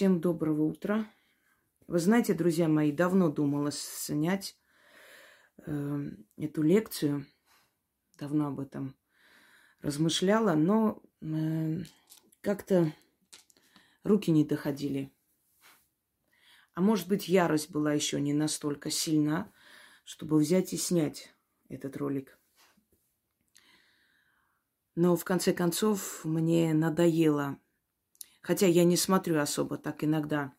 [0.00, 1.06] Всем доброго утра.
[1.86, 4.56] Вы знаете, друзья мои, давно думала снять
[5.58, 5.98] э,
[6.38, 7.26] эту лекцию.
[8.18, 8.96] Давно об этом
[9.82, 11.82] размышляла, но э,
[12.40, 12.94] как-то
[14.02, 15.12] руки не доходили.
[16.72, 19.52] А может быть, ярость была еще не настолько сильна,
[20.04, 21.34] чтобы взять и снять
[21.68, 22.38] этот ролик.
[24.94, 27.59] Но в конце концов мне надоело
[28.40, 30.54] Хотя я не смотрю особо так иногда.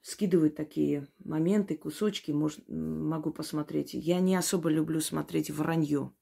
[0.00, 3.94] Скидывают такие моменты, кусочки, может, могу посмотреть.
[3.94, 6.12] Я не особо люблю смотреть вранье.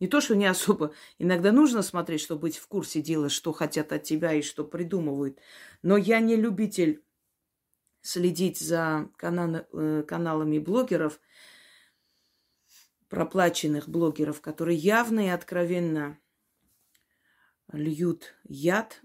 [0.00, 0.92] Не то, что не особо.
[1.18, 5.38] Иногда нужно смотреть, чтобы быть в курсе дела, что хотят от тебя и что придумывают.
[5.82, 7.04] Но я не любитель
[8.00, 11.20] следить за канал, э, каналами блогеров,
[13.08, 16.18] проплаченных блогеров, которые явно и откровенно
[17.72, 19.02] льют яд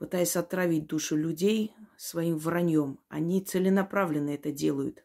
[0.00, 2.98] пытаясь отравить душу людей своим враньем.
[3.10, 5.04] Они целенаправленно это делают.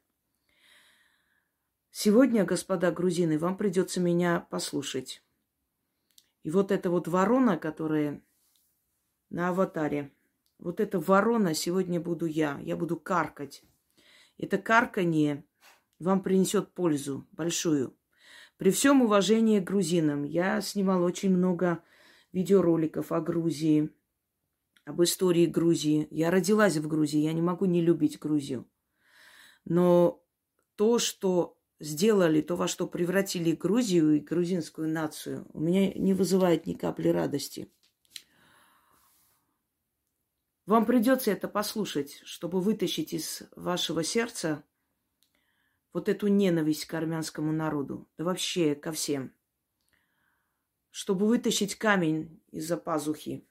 [1.91, 5.21] Сегодня, господа грузины, вам придется меня послушать.
[6.43, 8.21] И вот эта вот ворона, которая
[9.29, 10.13] на аватаре,
[10.59, 12.57] вот эта ворона сегодня буду я.
[12.63, 13.65] Я буду каркать.
[14.37, 15.43] Это карканье
[15.99, 17.97] вам принесет пользу большую.
[18.55, 21.83] При всем уважении к грузинам, я снимал очень много
[22.31, 23.91] видеороликов о Грузии,
[24.85, 26.07] об истории Грузии.
[26.11, 28.67] Я родилась в Грузии, я не могу не любить Грузию.
[29.65, 30.23] Но
[30.75, 36.67] то, что сделали, то, во что превратили Грузию и грузинскую нацию, у меня не вызывает
[36.67, 37.71] ни капли радости.
[40.65, 44.63] Вам придется это послушать, чтобы вытащить из вашего сердца
[45.93, 49.31] вот эту ненависть к армянскому народу, да вообще ко всем.
[50.89, 53.47] Чтобы вытащить камень из-за пазухи,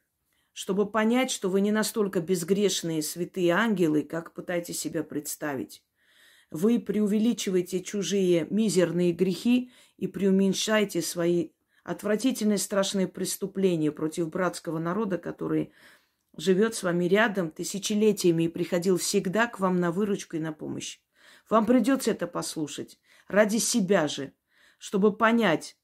[0.54, 5.82] чтобы понять, что вы не настолько безгрешные святые ангелы, как пытаетесь себя представить.
[6.50, 11.50] Вы преувеличиваете чужие мизерные грехи и преуменьшаете свои
[11.82, 15.72] отвратительные страшные преступления против братского народа, который
[16.36, 21.00] живет с вами рядом тысячелетиями и приходил всегда к вам на выручку и на помощь.
[21.50, 24.32] Вам придется это послушать ради себя же,
[24.78, 25.76] чтобы понять,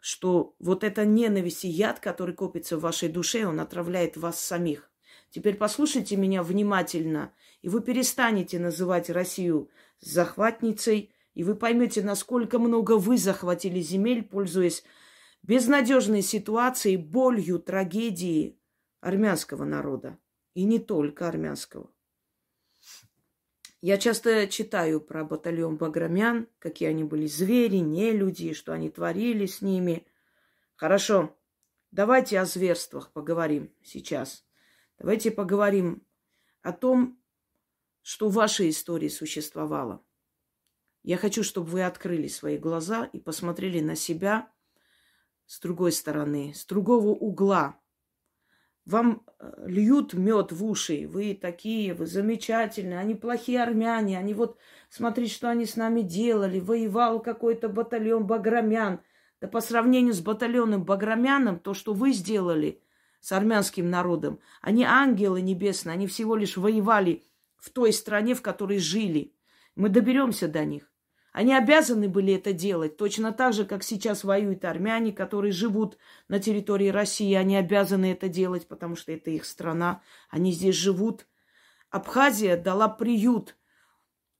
[0.00, 4.90] что вот эта ненависть и яд, который копится в вашей душе, он отравляет вас самих.
[5.30, 9.70] Теперь послушайте меня внимательно, и вы перестанете называть Россию
[10.00, 14.84] захватницей, и вы поймете, насколько много вы захватили земель, пользуясь
[15.42, 18.58] безнадежной ситуацией, болью, трагедией
[19.00, 20.18] армянского народа.
[20.54, 21.90] И не только армянского.
[23.80, 29.46] Я часто читаю про батальон Баграмян, какие они были звери, не люди, что они творили
[29.46, 30.04] с ними.
[30.74, 31.36] Хорошо,
[31.92, 34.44] давайте о зверствах поговорим сейчас.
[34.98, 36.04] Давайте поговорим
[36.62, 37.22] о том,
[38.02, 40.04] что в вашей истории существовало.
[41.04, 44.52] Я хочу, чтобы вы открыли свои глаза и посмотрели на себя
[45.46, 47.80] с другой стороны, с другого угла,
[48.88, 54.56] вам э, льют мед в уши, вы такие, вы замечательные, они плохие армяне, они вот,
[54.88, 59.00] смотрите, что они с нами делали, воевал какой-то батальон баграмян.
[59.42, 62.82] Да по сравнению с батальоном баграмяном, то, что вы сделали
[63.20, 67.24] с армянским народом, они ангелы небесные, они всего лишь воевали
[67.58, 69.34] в той стране, в которой жили.
[69.76, 70.87] Мы доберемся до них.
[71.38, 76.40] Они обязаны были это делать, точно так же, как сейчас воюют армяне, которые живут на
[76.40, 77.32] территории России.
[77.34, 80.02] Они обязаны это делать, потому что это их страна.
[80.30, 81.28] Они здесь живут.
[81.90, 83.56] Абхазия дала приют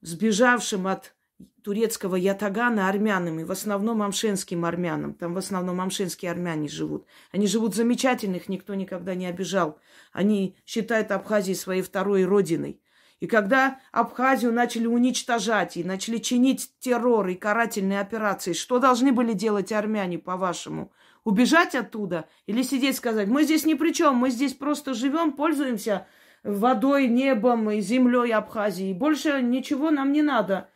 [0.00, 1.14] сбежавшим от
[1.62, 5.14] турецкого ятагана армянам, и в основном амшенским армянам.
[5.14, 7.06] Там в основном амшенские армяне живут.
[7.30, 9.78] Они живут замечательных, никто никогда не обижал.
[10.10, 12.80] Они считают Абхазию своей второй родиной.
[13.20, 19.32] И когда Абхазию начали уничтожать и начали чинить террор и карательные операции, что должны были
[19.32, 20.92] делать армяне, по-вашему?
[21.24, 26.06] Убежать оттуда или сидеть сказать, мы здесь ни при чем, мы здесь просто живем, пользуемся
[26.44, 28.92] водой, небом и землей Абхазии.
[28.92, 30.70] Больше ничего нам не надо.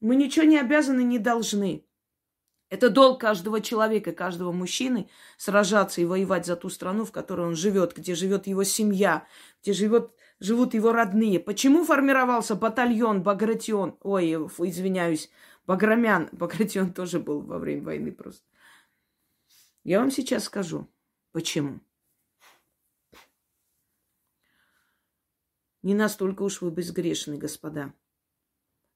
[0.00, 1.86] Мы ничего не обязаны, не должны.
[2.68, 7.54] Это долг каждого человека, каждого мужчины сражаться и воевать за ту страну, в которой он
[7.54, 9.24] живет, где живет его семья,
[9.62, 10.10] где живет
[10.40, 11.40] живут его родные.
[11.40, 13.96] Почему формировался батальон Багратион?
[14.02, 15.30] Ой, извиняюсь,
[15.66, 16.28] Баграмян.
[16.32, 18.44] Багратион тоже был во время войны просто.
[19.84, 20.88] Я вам сейчас скажу,
[21.32, 21.80] почему.
[25.82, 27.94] Не настолько уж вы безгрешны, господа.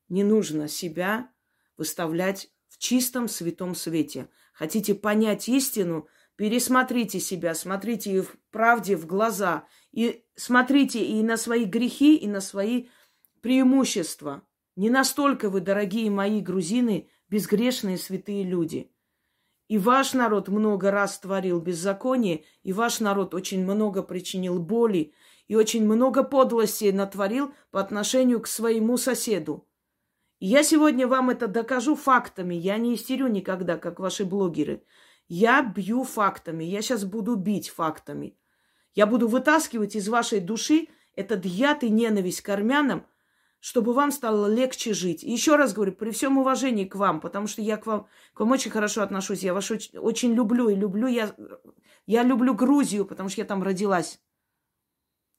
[0.08, 1.30] Не нужно себя
[1.76, 4.28] выставлять в чистом святом свете.
[4.52, 6.08] Хотите понять истину–
[6.40, 12.40] Пересмотрите себя, смотрите в правде в глаза И смотрите и на свои грехи, и на
[12.40, 12.88] свои
[13.40, 14.42] преимущества.
[14.76, 18.92] Не настолько вы, дорогие мои грузины, безгрешные святые люди.
[19.68, 25.14] И ваш народ много раз творил беззаконие, и ваш народ очень много причинил боли,
[25.46, 29.68] и очень много подлости натворил по отношению к своему соседу.
[30.40, 32.54] И я сегодня вам это докажу фактами.
[32.54, 34.82] Я не истерю никогда, как ваши блогеры.
[35.28, 36.64] Я бью фактами.
[36.64, 38.36] Я сейчас буду бить фактами.
[38.94, 43.06] Я буду вытаскивать из вашей души этот яд и ненависть к армянам,
[43.60, 45.22] чтобы вам стало легче жить.
[45.22, 48.40] И еще раз говорю, при всем уважении к вам, потому что я к вам, к
[48.40, 51.34] вам очень хорошо отношусь, я вас очень, очень люблю и люблю, я,
[52.06, 54.20] я люблю Грузию, потому что я там родилась.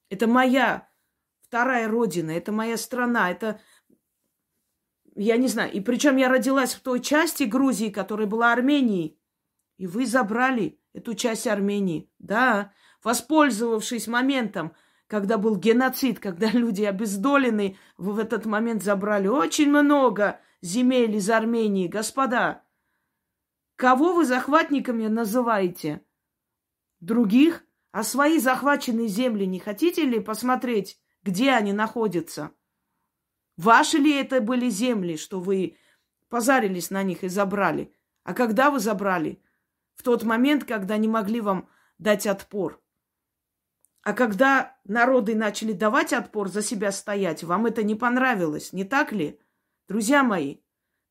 [0.09, 0.88] Это моя
[1.42, 3.59] вторая родина, это моя страна, это,
[5.15, 9.19] я не знаю, и причем я родилась в той части Грузии, которая была Арменией,
[9.77, 12.71] и вы забрали эту часть Армении, да,
[13.03, 14.74] воспользовавшись моментом,
[15.07, 21.88] когда был геноцид, когда люди обездоленные в этот момент забрали очень много земель из Армении.
[21.88, 22.63] Господа,
[23.75, 26.01] кого вы захватниками называете?
[27.00, 27.63] Других?
[27.92, 32.51] А свои захваченные земли не хотите ли посмотреть, где они находятся?
[33.57, 35.77] Ваши ли это были земли, что вы
[36.30, 37.94] позарились на них и забрали?
[38.24, 39.44] А когда вы забрали?
[39.95, 41.68] В тот момент, когда не могли вам
[41.98, 42.81] дать отпор.
[44.03, 49.12] А когда народы начали давать отпор, за себя стоять, вам это не понравилось, не так
[49.12, 49.39] ли?
[49.88, 50.57] Друзья мои,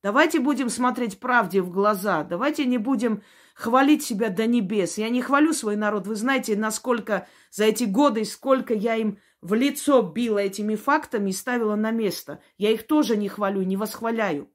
[0.03, 3.23] давайте будем смотреть правде в глаза, давайте не будем
[3.55, 4.99] хвалить себя до небес.
[4.99, 9.55] Я не хвалю свой народ, вы знаете, насколько за эти годы, сколько я им в
[9.55, 12.43] лицо била этими фактами и ставила на место.
[12.59, 14.51] Я их тоже не хвалю, не восхваляю.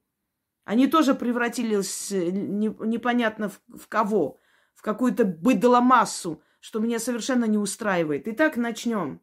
[0.64, 4.40] Они тоже превратились э, непонятно в, кого,
[4.74, 8.26] в какую-то быдломассу, что меня совершенно не устраивает.
[8.26, 9.20] Итак, начнем.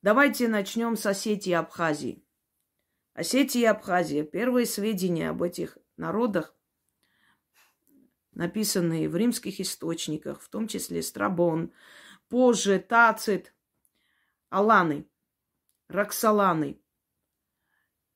[0.00, 2.24] Давайте начнем с Осетии и Абхазии.
[3.12, 4.24] Осетия и Абхазия.
[4.24, 6.56] Первые сведения об этих народах,
[8.32, 11.74] написанные в римских источниках, в том числе Страбон,
[12.30, 13.54] позже Тацит,
[14.48, 15.06] Аланы,
[15.88, 16.80] Роксоланы,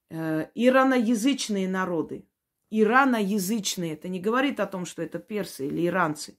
[0.09, 2.27] э, ираноязычные народы.
[2.71, 3.93] Ираноязычные.
[3.93, 6.39] Это не говорит о том, что это персы или иранцы.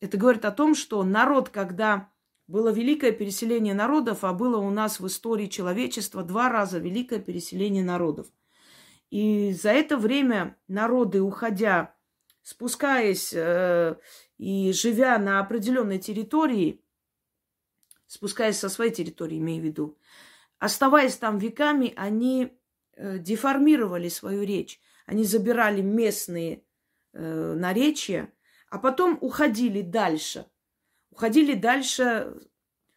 [0.00, 2.10] Это говорит о том, что народ, когда
[2.46, 7.82] было великое переселение народов, а было у нас в истории человечества два раза великое переселение
[7.82, 8.28] народов.
[9.10, 11.94] И за это время народы, уходя,
[12.42, 13.96] спускаясь э,
[14.38, 16.80] и живя на определенной территории,
[18.06, 19.98] спускаясь со своей территории, имею в виду,
[20.58, 22.52] оставаясь там веками, они
[22.96, 24.80] э, деформировали свою речь.
[25.06, 26.64] Они забирали местные
[27.12, 28.32] э, наречия,
[28.70, 30.46] а потом уходили дальше.
[31.10, 32.34] Уходили дальше,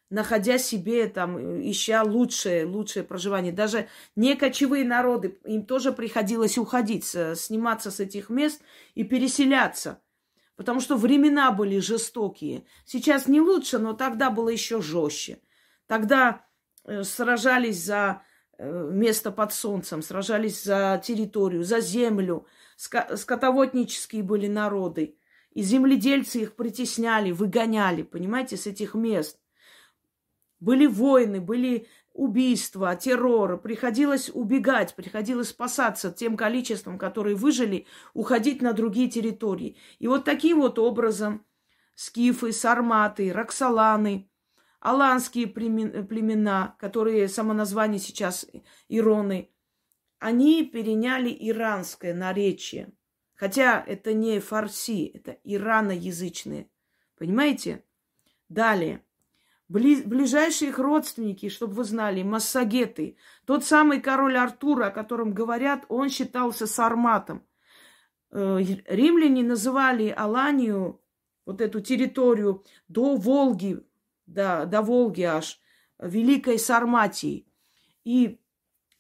[0.10, 3.54] находя себе там, ища лучшее, лучшее проживание.
[3.54, 8.62] Даже не кочевые народы, им тоже приходилось уходить, сниматься с этих мест
[8.95, 10.01] и переселяться.
[10.56, 12.65] Потому что времена были жестокие.
[12.83, 15.39] Сейчас не лучше, но тогда было еще жестче.
[15.88, 16.45] Тогда
[16.83, 18.24] э, сражались за
[18.57, 22.45] э, место под солнцем, сражались за территорию, за землю.
[22.75, 25.18] Скотоводнические были народы.
[25.54, 29.40] И земледельцы их притесняли, выгоняли, понимаете, с этих мест.
[30.60, 33.58] Были войны, были убийства, терроры.
[33.58, 39.77] Приходилось убегать, приходилось спасаться тем количеством, которые выжили, уходить на другие территории.
[39.98, 41.46] И вот таким вот образом
[41.96, 44.29] скифы, сарматы, роксоланы,
[44.82, 48.46] аланские племена, которые само название сейчас
[48.88, 49.51] ироны,
[50.20, 52.94] они переняли иранское наречие–
[53.39, 56.69] Хотя это не фарси, это ираноязычные.
[57.17, 57.86] Понимаете?
[58.50, 59.01] Далее.
[59.69, 63.15] Бли, ближайшие их родственники, чтобы вы знали, массагеты.
[63.46, 67.46] Тот самый король Артур, о котором говорят, он считался сарматом.
[68.31, 71.01] Э, римляне называли Аланию,
[71.46, 73.79] вот эту территорию, до Волги,
[74.25, 75.62] да, до Волги аж,
[75.98, 77.48] Великой Сарматии.
[78.03, 78.41] И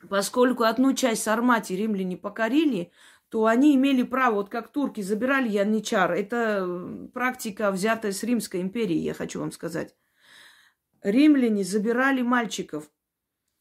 [0.07, 2.93] поскольку одну часть Сарматии римляне покорили,
[3.29, 6.11] то они имели право, вот как турки забирали янычар.
[6.11, 6.67] Это
[7.13, 9.95] практика, взятая с Римской империи, я хочу вам сказать.
[11.03, 12.89] Римляне забирали мальчиков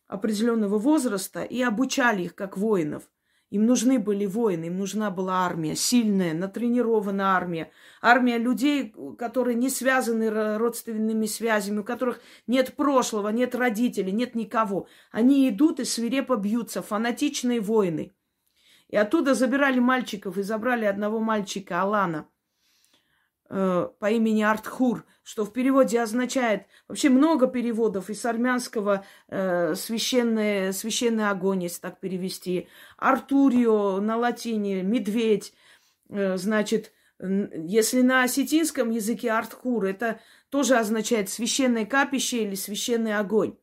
[0.06, 3.10] определенного возраста и обучали их как воинов.
[3.50, 7.70] Им нужны были воины, им нужна была армия, сильная, натренированная армия.
[8.02, 14.86] Армия людей, которые не связаны родственными связями, у которых нет прошлого, нет родителей, нет никого.
[15.10, 18.12] Они идут и свирепо бьются, фанатичные воины–
[18.88, 22.28] и оттуда забирали мальчиков и забрали одного мальчика, Алана.
[23.50, 30.72] э, по имени Артхур, что в переводе означает вообще много переводов из армянского э, священный,
[30.72, 32.68] священный огонь, если так перевести.
[32.98, 35.54] Артурио на латине, медведь,
[36.10, 43.56] э, значит, если на осетинском языке Артхур, это тоже означает священное капище или священный огонь.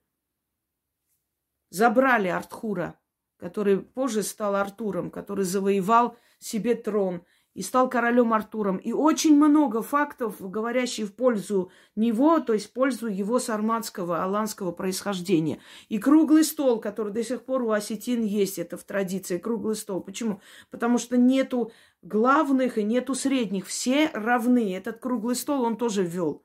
[1.70, 3.00] Забрали Артхура,
[3.46, 7.22] который позже стал Артуром, который завоевал себе трон
[7.54, 8.78] и стал королем Артуром.
[8.78, 14.72] И очень много фактов, говорящих в пользу него, то есть в пользу его сарматского, аланского
[14.72, 15.60] происхождения.
[15.90, 20.02] И круглый стол, который до сих пор у осетин есть, это в традиции, круглый стол.
[20.02, 20.42] Почему?
[20.72, 21.72] Потому что нету
[22.02, 23.68] главных и нету средних.
[23.68, 24.76] Все равны.
[24.76, 26.44] Этот круглый стол он тоже ввел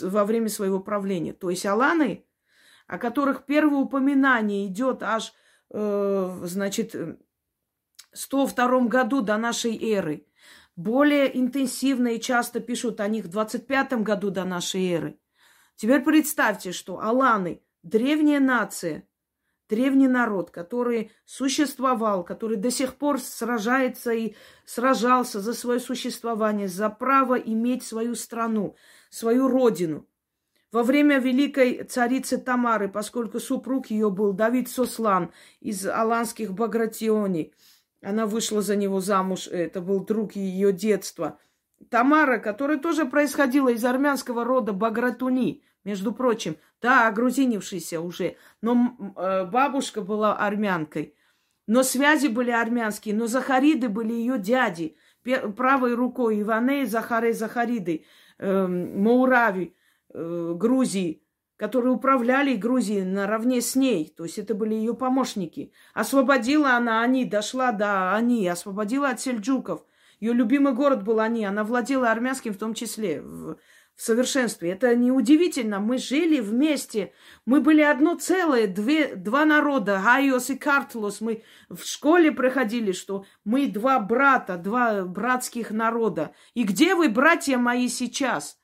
[0.00, 1.34] во время своего правления.
[1.34, 2.24] То есть Аланы,
[2.86, 5.34] о которых первое упоминание идет аж,
[5.70, 6.94] значит,
[8.12, 10.26] 102 году до нашей эры.
[10.76, 15.18] Более интенсивно и часто пишут о них в 25 году до нашей эры.
[15.76, 19.08] Теперь представьте, что Аланы– древняя нация,
[19.68, 24.34] древний народ, который существовал, который до сих пор сражается и
[24.64, 28.76] сражался за свое существование, за право иметь свою страну,
[29.08, 30.06] свою родину.
[30.72, 37.52] Во время великой царицы Тамары, поскольку супруг ее был Давид Сослан из аланских Багратиони,
[38.02, 41.38] она вышла за него замуж, это был друг ее детства.
[41.88, 49.44] Тамара, которая тоже происходила из армянского рода Багратуни, между прочим, да, огрузинившийся уже, но э,
[49.46, 51.14] бабушка была армянкой.
[51.66, 54.96] Но связи были армянские, но Захариды были ее дяди.
[55.56, 58.04] Правой рукой Иваней Захарей Захариды,
[58.38, 59.74] э, Маурави,
[60.12, 61.22] э, Грузии
[61.60, 64.14] которые управляли Грузией наравне с ней.
[64.16, 65.74] То есть это были ее помощники.
[65.92, 69.84] Освободила она Ани, дошла до Ани, освободила от сельджуков.
[70.20, 71.44] Ее любимый город был Ани.
[71.44, 73.56] Она владела армянским в том числе в,
[73.94, 74.70] в совершенстве.
[74.70, 75.80] Это неудивительно.
[75.80, 77.12] Мы жили вместе.
[77.44, 81.20] Мы были одно целое, две, два народа, Гайос и Картлос.
[81.20, 86.34] Мы в школе проходили, что мы два брата, два братских народа.
[86.54, 88.59] И где вы, братья мои, сейчас?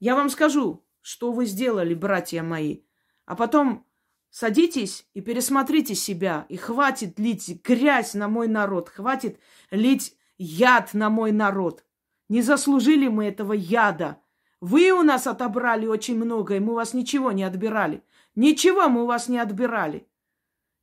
[0.00, 2.82] Я вам скажу, что вы сделали, братья мои.
[3.24, 3.86] А потом
[4.30, 6.46] садитесь и пересмотрите себя.
[6.48, 9.40] И хватит лить грязь на мой народ, хватит
[9.70, 11.84] лить яд на мой народ.
[12.28, 14.20] Не заслужили мы этого яда.
[14.60, 18.02] Вы у нас отобрали очень многое, мы у вас ничего не отбирали.
[18.34, 20.06] Ничего мы у вас не отбирали.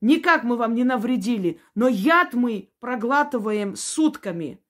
[0.01, 4.61] Никак мы вам не навредили, но яд мы проглатываем сутками.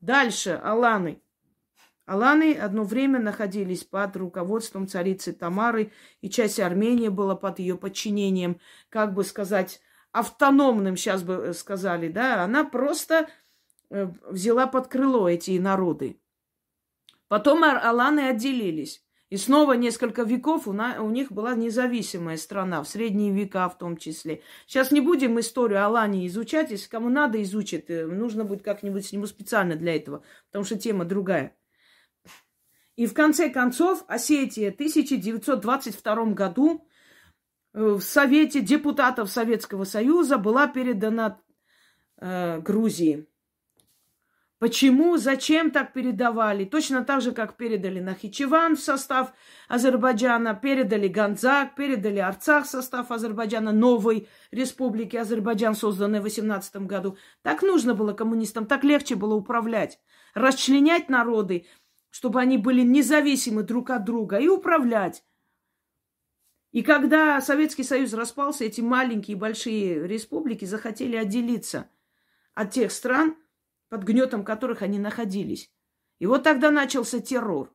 [0.00, 1.21] Дальше, Аланы.
[2.06, 8.60] Аланы одно время находились под руководством царицы Тамары, и часть Армении была под ее подчинением,
[8.88, 9.80] как бы сказать,
[10.12, 13.28] автономным, сейчас бы э, сказали, да, она просто
[13.90, 16.20] э, взяла под крыло эти народы.
[17.28, 19.02] Потом Аланы отделились.
[19.30, 24.42] И снова несколько веков у, них была независимая страна, в средние века в том числе.
[24.66, 27.88] Сейчас не будем историю Алании изучать, если кому надо, изучит.
[27.88, 31.56] Э, нужно будет как-нибудь с нему специально для этого, потому что тема другая.
[32.96, 36.86] И в конце концов Осетия в 1922 году
[37.72, 41.40] э, в Совете депутатов Советского Союза была передана
[42.20, 43.26] э, Грузии.
[44.62, 46.64] Почему, зачем так передавали?
[46.64, 49.32] Точно так же, как передали Нахичеван в состав
[49.66, 57.16] Азербайджана, передали Ганзак, передали Арцах в состав Азербайджана, новой республики Азербайджан, созданной в 18 году.
[57.42, 59.98] Так нужно было коммунистам, так легче было управлять.
[60.32, 61.66] Расчленять народы,
[62.12, 65.24] чтобы они были независимы друг от друга и управлять.
[66.70, 71.90] И когда Советский Союз распался, эти маленькие и большие республики захотели отделиться
[72.54, 73.34] от тех стран,
[73.88, 75.72] под гнетом которых они находились.
[76.18, 77.74] И вот тогда начался террор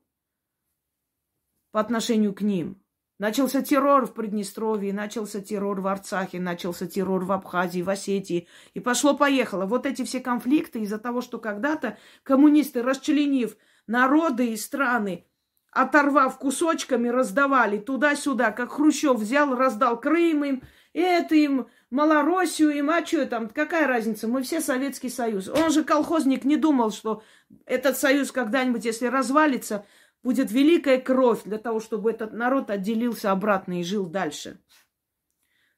[1.71, 2.79] по отношению к ним.
[3.17, 8.47] Начался террор в Приднестровье, начался террор в Арцахе, начался террор в Абхазии, в Осетии.
[8.75, 9.65] И пошло-поехало.
[9.65, 15.25] Вот эти все конфликты из-за того, что когда-то коммунисты, расчленив народы и страны,
[15.71, 20.63] оторвав кусочками, раздавали туда-сюда, как Хрущев взял, раздал Крым им,
[20.93, 25.47] это им, Малороссию им, а что там, какая разница, мы все Советский Союз.
[25.47, 27.23] Он же, колхозник, не думал, что
[27.65, 29.85] этот союз когда-нибудь, если развалится,
[30.21, 34.59] будет великая кровь для того, чтобы этот народ отделился обратно и жил дальше.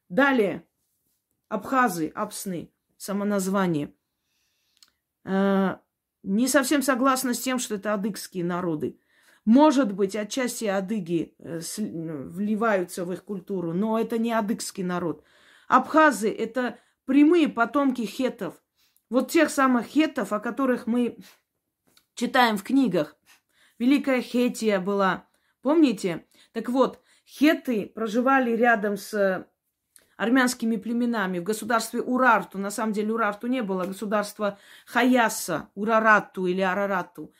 [0.08, 0.66] Далее.
[1.48, 3.94] Абхазы, абсны, самоназвание.
[6.22, 8.98] Не совсем согласна с тем, что это адыгские народы.
[9.44, 15.24] Может быть, отчасти адыги э, ну, вливаются в их культуру, но это не адыгский народ.
[15.66, 18.54] Абхазы– это прямые потомки хетов.
[19.08, 21.16] Вот тех самых хетов, о которых мы
[22.20, 23.16] Читаем в книгах.
[23.78, 25.26] Великая Хетия была.
[25.62, 26.26] Помните?
[26.52, 29.48] Так вот, хеты проживали рядом с
[30.20, 32.58] армянскими племенами в государстве Урарту.
[32.58, 37.32] На самом деле Урарту не было, государство Хаяса, Урарату или Арарату.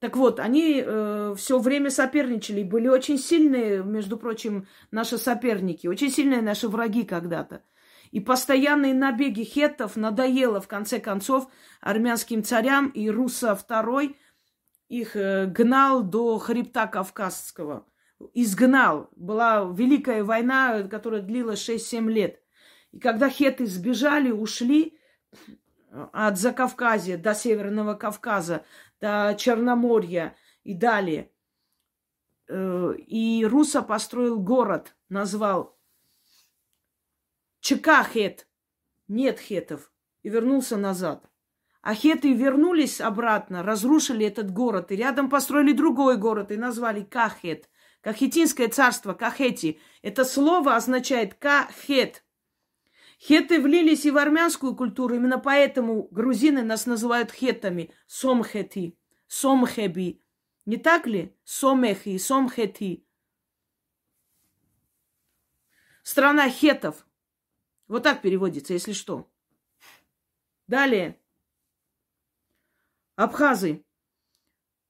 [0.00, 6.10] Так вот, они э, все время соперничали, были очень сильные, между прочим, наши соперники, очень
[6.10, 7.62] сильные наши враги когда-то.
[8.10, 11.48] И постоянные набеги хеттов надоело, в конце концов,
[11.80, 14.14] армянским царям, и Руса II
[14.88, 17.86] их э, гнал до хребта Кавказского
[18.34, 19.08] изгнал.
[19.16, 22.42] Была Великая война, которая длилась 6-7 лет.
[22.92, 24.98] И когда хеты сбежали, ушли
[26.12, 28.64] от Закавказья до Северного Кавказа,
[29.00, 31.30] до Черноморья и далее.
[32.48, 35.78] Э, и Руса построил город, назвал
[37.60, 38.48] Чекахет.
[39.08, 39.92] Нет хетов.
[40.22, 41.24] И вернулся назад.
[41.82, 47.70] А хеты вернулись обратно, разрушили этот город, и рядом построили другой город, и назвали Кахет–
[48.00, 49.78] Кахетинское царство, Кахети.
[50.02, 52.24] Это слово означает Кахет.
[53.18, 57.92] Хеты влились и в армянскую культуру, именно поэтому грузины нас называют хетами.
[58.06, 60.22] Сомхети, сомхеби.
[60.64, 61.36] Не так ли?
[61.44, 63.04] Сомехи, сомхети.
[66.02, 67.06] Страна хетов.
[67.88, 69.30] Вот так переводится, если что.
[70.66, 71.20] Далее.
[73.16, 73.84] Абхазы.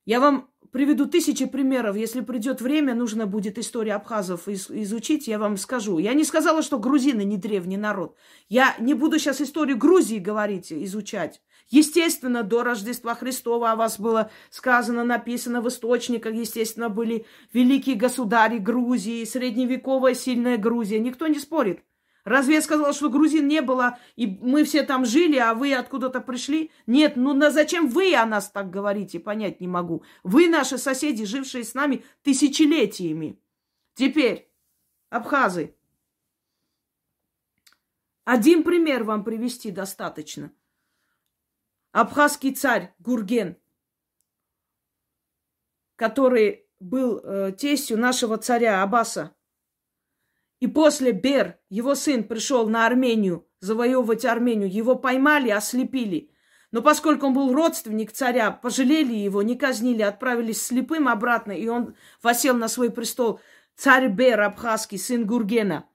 [0.04, 1.96] Я вам приведу тысячи примеров.
[1.96, 5.98] Если придет время, нужно будет историю абхазов из- изучить, я вам скажу.
[5.98, 8.16] Я не сказала, что грузины не древний народ.
[8.48, 11.40] Я не буду сейчас историю Грузии говорить, изучать.
[11.68, 16.34] Естественно, до Рождества Христова о вас было сказано, написано в источниках.
[16.34, 20.98] Естественно, были великие государи Грузии, средневековая сильная Грузия.
[20.98, 21.84] Никто не спорит.
[22.24, 26.20] Разве я сказала, что грузин не было, и мы все там жили, а вы откуда-то
[26.20, 26.70] пришли?
[26.86, 30.04] Нет, ну на зачем вы о нас так говорите, понять не могу.
[30.22, 33.40] Вы наши соседи, жившие с нами тысячелетиями.
[33.94, 34.52] Теперь,
[35.08, 35.74] абхазы.
[38.24, 40.52] Один пример вам привести достаточно.
[41.92, 43.56] Абхазский царь Гурген,
[45.96, 49.34] который был э, тестью нашего царя Абаса,
[50.60, 54.70] и после Бер, его сын, пришел на Армению, завоевывать Армению.
[54.70, 56.30] Его поймали, ослепили.
[56.70, 61.96] Но поскольку он был родственник царя, пожалели его, не казнили, отправились слепым обратно, и он
[62.22, 63.40] восел на свой престол.
[63.74, 65.88] Царь Бер Абхазский, сын Гургена.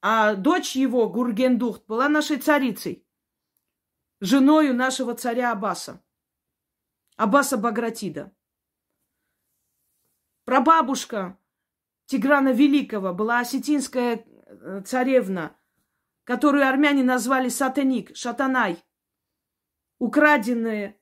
[0.00, 3.06] А дочь его, Гургендухт, была нашей царицей,
[4.20, 6.02] женою нашего царя Аббаса.
[7.16, 8.32] Аббаса Багратида.
[10.44, 11.38] Прабабушка
[12.12, 15.56] Тиграна Великого была осетинская э, царевна,
[16.24, 18.84] которую армяне назвали Сатаник, Шатанай,
[19.98, 20.94] украденная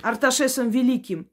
[0.00, 1.30] Арташесом Великим.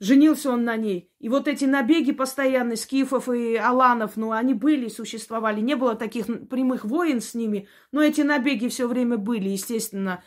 [0.00, 1.12] Женился он на ней.
[1.18, 5.60] И вот эти набеги постоянные скифов и аланов, ну, они были, существовали.
[5.60, 10.24] Не было таких прямых войн с ними, но эти набеги все время были, естественно.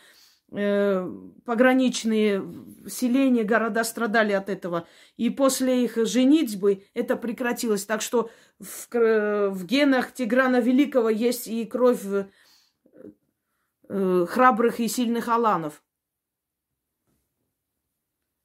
[0.52, 1.10] Э,
[1.44, 2.40] пограничные
[2.88, 4.86] селения, города страдали от этого.
[5.16, 7.84] И после их женитьбы это прекратилось.
[7.84, 8.30] Так что
[8.60, 12.04] в, в генах Тиграна Великого есть и кровь
[13.88, 15.82] э, храбрых и сильных аланов.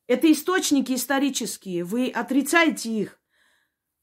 [0.08, 1.84] Это источники исторические.
[1.84, 3.21] Вы отрицаете их.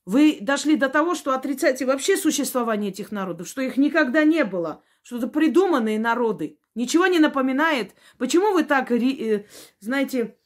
[0.08, 4.82] Вы дошли до того, что отрицаете вообще существование этих народов, что их никогда не было,
[5.02, 6.58] что это придуманные народы.
[6.74, 7.92] Ничего не напоминает.
[8.16, 9.44] Почему вы так, э,
[9.80, 10.38] знаете,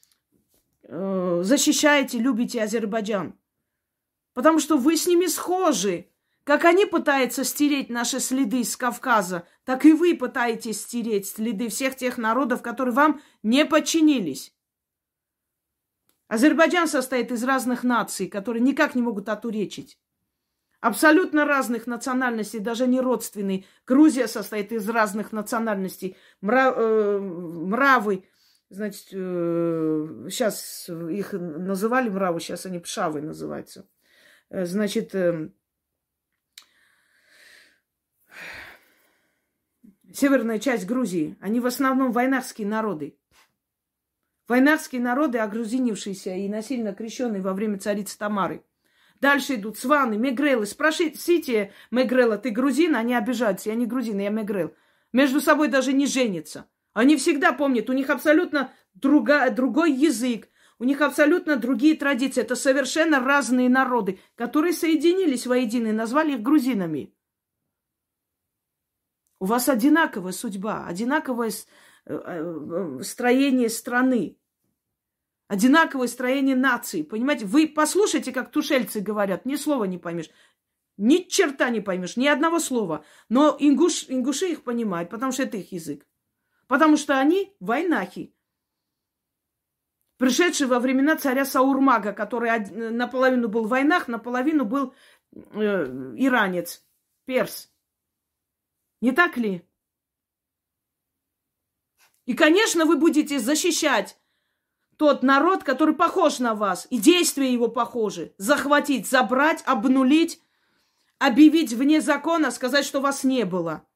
[0.83, 3.39] э, защищаете, любите Азербайджан?
[4.35, 6.09] Потому что вы с ними схожи.
[6.43, 11.95] Как они пытаются стереть наши следы с Кавказа, так и вы пытаетесь стереть следы всех
[11.95, 14.53] тех народов, которые вам не подчинились.
[16.33, 19.99] Азербайджан состоит из разных наций, которые никак не могут отуречить
[20.81, 23.67] абсолютно разных национальностей, даже не родственный.
[23.87, 26.17] Грузия состоит из разных национальностей.
[26.41, 28.25] Мра, э, мравы,
[28.71, 33.87] значит, э, сейчас их называли мравы, сейчас они пшавы называются.
[34.49, 35.51] Э, значит, э,
[40.15, 43.19] северная часть Грузии, они в основном войнарские народы.
[44.49, 48.65] Войнарские народы, огрузинившиеся и насильно крещенные во время царицы Тамары–
[49.23, 50.67] Дальше идут сваны, мегрелы.
[50.67, 52.97] Спросите Мегрела, ты грузин?
[52.97, 53.69] Они обижаются.
[53.71, 54.75] Я не грузин, я мегрел.
[55.13, 56.67] Между собой даже не женятся.
[56.93, 60.49] Они всегда помнят, у них абсолютно друга, другой язык,
[60.81, 62.41] у них абсолютно другие традиции.
[62.41, 67.15] Это совершенно разные народы, которые соединились воедино и назвали их грузинами.
[69.39, 71.53] У вас одинаковая судьба, одинаковая
[72.05, 74.37] строение страны,
[75.49, 77.03] одинаковое строение нации.
[77.03, 80.31] Понимаете, вы послушайте, как тушельцы говорят, ни слова не поймешь.
[80.97, 83.05] Ни черта не поймешь, ни одного слова.
[83.29, 86.07] Но ингуш, ингуши их понимают, потому что это их язык.
[86.67, 88.35] Потому что они войнахи.
[90.17, 92.51] Пришедшие во времена царя Саурмага, который
[92.91, 94.95] наполовину был в войнах, наполовину был
[95.33, 95.59] э,
[96.17, 96.87] иранец,
[97.25, 97.73] перс.
[99.01, 99.69] Не так ли?
[102.27, 104.19] И, конечно, вы будете защищать
[104.97, 108.35] тот народ, который похож на вас, и действия его похожи.
[108.39, 110.41] Захватить, забрать, обнулить,
[111.19, 113.87] объявить вне закона, сказать, что вас не было.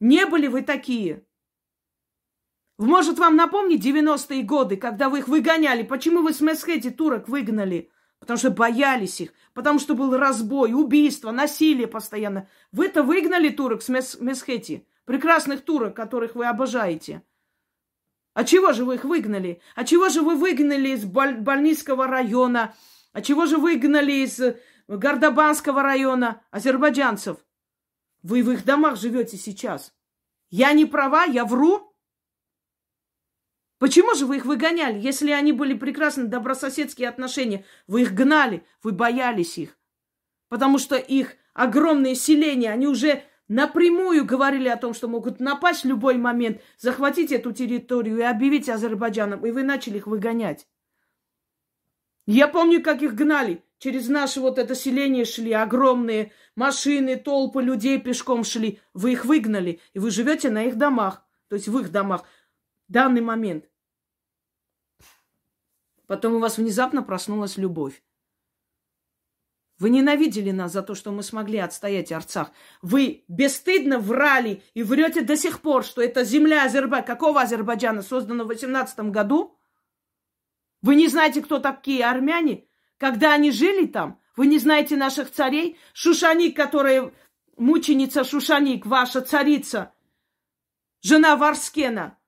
[0.00, 1.24] Не были вы такие.
[2.78, 5.82] Может, вам напомнить 90-е годы, когда вы их выгоняли?
[5.82, 7.90] Почему вы с Месхети турок выгнали?
[8.18, 12.48] Потому что боялись их, потому что был разбой, убийство, насилие постоянно.
[12.72, 17.24] Вы-то выгнали турок с Месхети, прекрасных турок, которых вы обожаете.
[18.32, 19.60] А чего же вы их выгнали?
[19.74, 22.76] А чего же вы выгнали из Боль- Больницкого района?
[23.12, 27.44] А чего же выгнали из э, Гордобанского района азербайджанцев?
[28.22, 29.92] Вы в их домах живете сейчас.
[30.48, 31.92] Я не права, я вру.
[33.80, 37.64] Почему же вы их выгоняли, если они были прекрасны, добрососедские отношения?
[37.88, 39.76] Вы их гнали, вы боялись их.
[40.48, 45.88] Потому что их огромные селения, они уже напрямую говорили о том, что могут напасть в
[45.88, 50.66] любой момент, захватить эту территорию и объявить Азербайджаном, и вы начали их выгонять.
[52.26, 53.64] Я помню, как их гнали.
[53.78, 58.78] Через наше вот это селение шли огромные машины, толпы людей пешком шли.
[58.94, 62.22] Вы их выгнали, и вы живете на их домах, то есть в их домах
[62.88, 63.64] в данный момент.
[66.06, 68.02] Потом у вас внезапно проснулась любовь.
[69.80, 72.52] Вы ненавидели нас за то, что мы смогли отстоять Арцах.
[72.82, 77.06] Вы бесстыдно врали и врете до сих пор, что это земля Азербайджана.
[77.06, 79.58] Какого Азербайджана создана в 18 году?
[80.82, 82.66] Вы не знаете, кто такие армяне?
[82.98, 84.20] Когда они жили там?
[84.36, 85.78] Вы не знаете наших царей?
[85.94, 87.10] Шушаник, которая
[87.56, 89.94] мученица Шушаник, ваша царица,
[91.00, 92.18] жена Варскена.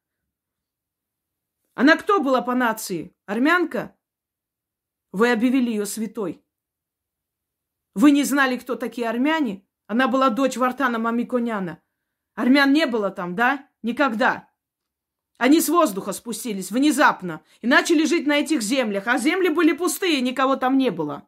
[1.74, 3.14] Она кто была по нации?
[3.26, 3.94] Армянка?
[5.10, 6.41] Вы объявили ее святой.
[7.94, 9.66] Вы не знали, кто такие армяне?
[9.86, 11.82] Она была дочь Вартана Мамиконяна.
[12.34, 13.68] Армян не было там, да?
[13.82, 14.48] Никогда.
[15.38, 20.20] Они с воздуха спустились внезапно и начали жить на этих землях, а земли были пустые,
[20.20, 21.26] никого там не было.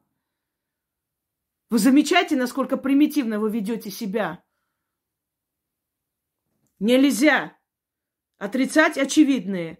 [1.69, 4.43] Вы замечаете, насколько примитивно вы ведете себя?
[6.79, 7.57] Нельзя
[8.39, 9.79] отрицать очевидные.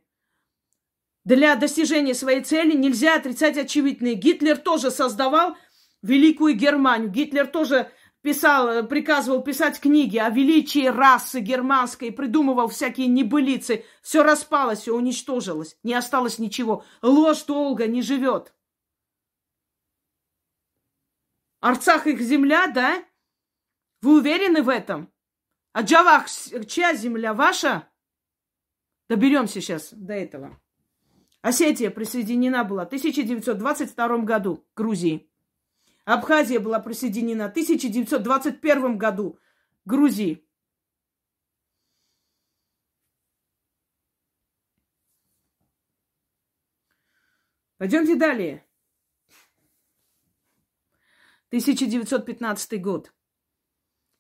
[1.25, 4.15] Для достижения своей цели нельзя отрицать очевидные.
[4.15, 5.57] Гитлер тоже создавал
[6.05, 7.11] Великую Германию.
[7.11, 7.91] Гитлер тоже
[8.21, 13.87] писал, приказывал писать книги о величии расы германской, придумывал всякие небылицы.
[14.03, 16.85] Все распалось, все уничтожилось, не осталось ничего.
[17.01, 18.53] Ложь долго не живет.
[21.61, 23.03] Арцах их земля, да?
[24.03, 25.11] Вы уверены в этом?
[25.73, 26.27] А Джавах,
[26.67, 27.33] чья земля?
[27.33, 27.89] Ваша?
[29.09, 30.61] Доберемся сейчас до этого.
[31.41, 35.31] Осетия присоединена была в 1922 году к Грузии.
[36.05, 39.39] Абхазия была присоединена в 1921 году
[39.87, 40.47] Грузии.
[47.79, 48.67] Пойдемте далее.
[51.49, 53.15] 1915 год.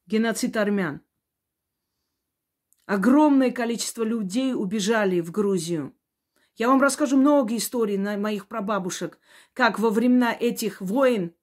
[0.07, 1.03] Геноцид армян.
[2.87, 5.97] Огромное количество людей убежали в Грузию.
[6.57, 9.19] Я вам расскажу много историй на моих прабабушек,
[9.55, 11.35] как во времена этих войн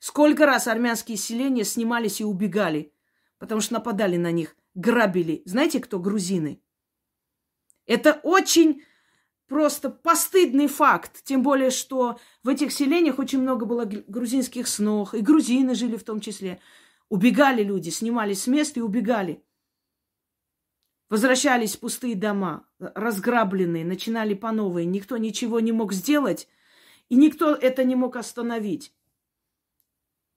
[0.00, 2.92] Сколько раз армянские селения снимались и убегали,
[3.38, 5.42] потому что нападали на них, грабили.
[5.44, 6.62] Знаете, кто грузины?
[7.84, 8.82] Это очень
[9.46, 11.22] просто постыдный факт.
[11.22, 16.04] Тем более, что в этих селениях очень много было грузинских снов, и грузины жили в
[16.04, 16.60] том числе.
[17.10, 19.44] Убегали люди, снимались с места и убегали.
[21.10, 24.86] Возвращались пустые дома, разграбленные, начинали по новой.
[24.86, 26.48] Никто ничего не мог сделать,
[27.10, 28.94] и никто это не мог остановить.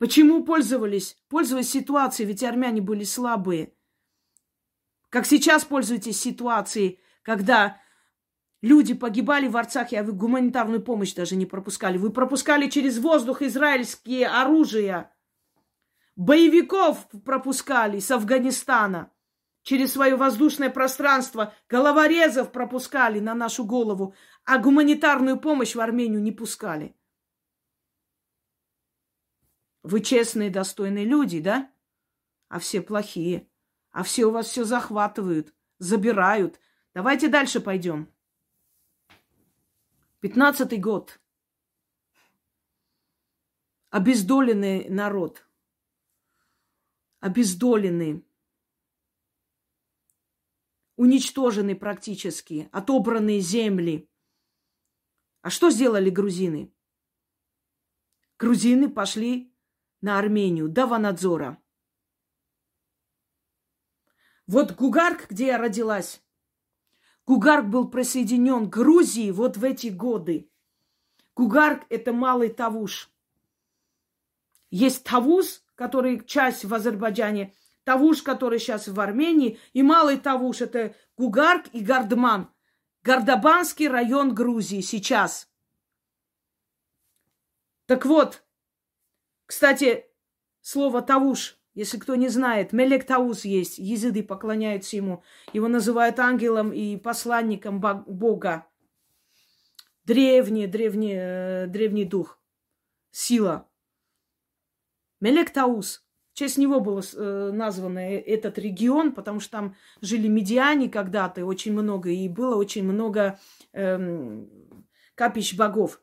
[0.03, 1.15] Почему пользовались?
[1.29, 3.73] Пользовались ситуацией, ведь армяне были слабые.
[5.09, 7.79] Как сейчас пользуетесь ситуацией, когда
[8.61, 11.97] люди погибали в Арцахе, а вы гуманитарную помощь даже не пропускали.
[11.97, 15.09] Вы пропускали через воздух израильские оружия.
[16.17, 19.09] Боевиков пропускали с Афганистана
[19.61, 21.53] через свое воздушное пространство.
[21.69, 26.93] Головорезов пропускали на нашу голову, а гуманитарную помощь в Армению не пускали.
[29.83, 31.71] Вы честные, достойные люди, да?
[32.47, 33.49] А все плохие.
[33.91, 35.53] А все у вас все захватывают.
[35.77, 36.59] забирают.
[36.93, 38.11] Давайте дальше пойдем.
[40.21, 41.19] Пятнадцатый год.
[43.89, 45.45] Обездоленный народ.
[47.19, 48.25] Обездоленный.
[50.95, 52.69] Уничтожены практически.
[52.71, 54.09] Отобранные земли.
[55.41, 56.73] А что сделали грузины?
[58.37, 59.52] Грузины пошли
[60.03, 61.57] на Армению до Ванадзора.
[64.45, 66.21] Вот Гугарк, где я родилась,
[67.25, 70.51] Гугарк был присоединен к Грузии вот в эти годы.
[71.35, 73.09] Гугарк– это малый Тавуш.
[74.69, 77.53] Есть Тавуз, который часть в Азербайджане,
[77.85, 82.51] Тавуш, который сейчас в Армении, и малый Тавуш– это Гугарк и Гардман.
[83.03, 85.49] Гардабанский район Грузии сейчас.
[87.85, 88.42] Так вот,
[89.45, 90.05] кстати,
[90.61, 95.23] слово Тавуш– если кто не знает, Мелек Таус есть, езиды поклоняются ему.
[95.53, 98.67] Его называют ангелом и посланником Бога.
[100.05, 102.39] Древний, древний, э, древний дух,
[103.09, 103.67] сила.
[105.19, 106.05] Мелек Таус.
[106.33, 111.45] В честь него был э, назван э, этот регион, потому что там жили медиане когда-то,
[111.45, 113.39] очень много, и было очень много
[113.71, 114.49] эм,
[115.15, 116.01] капищ богов.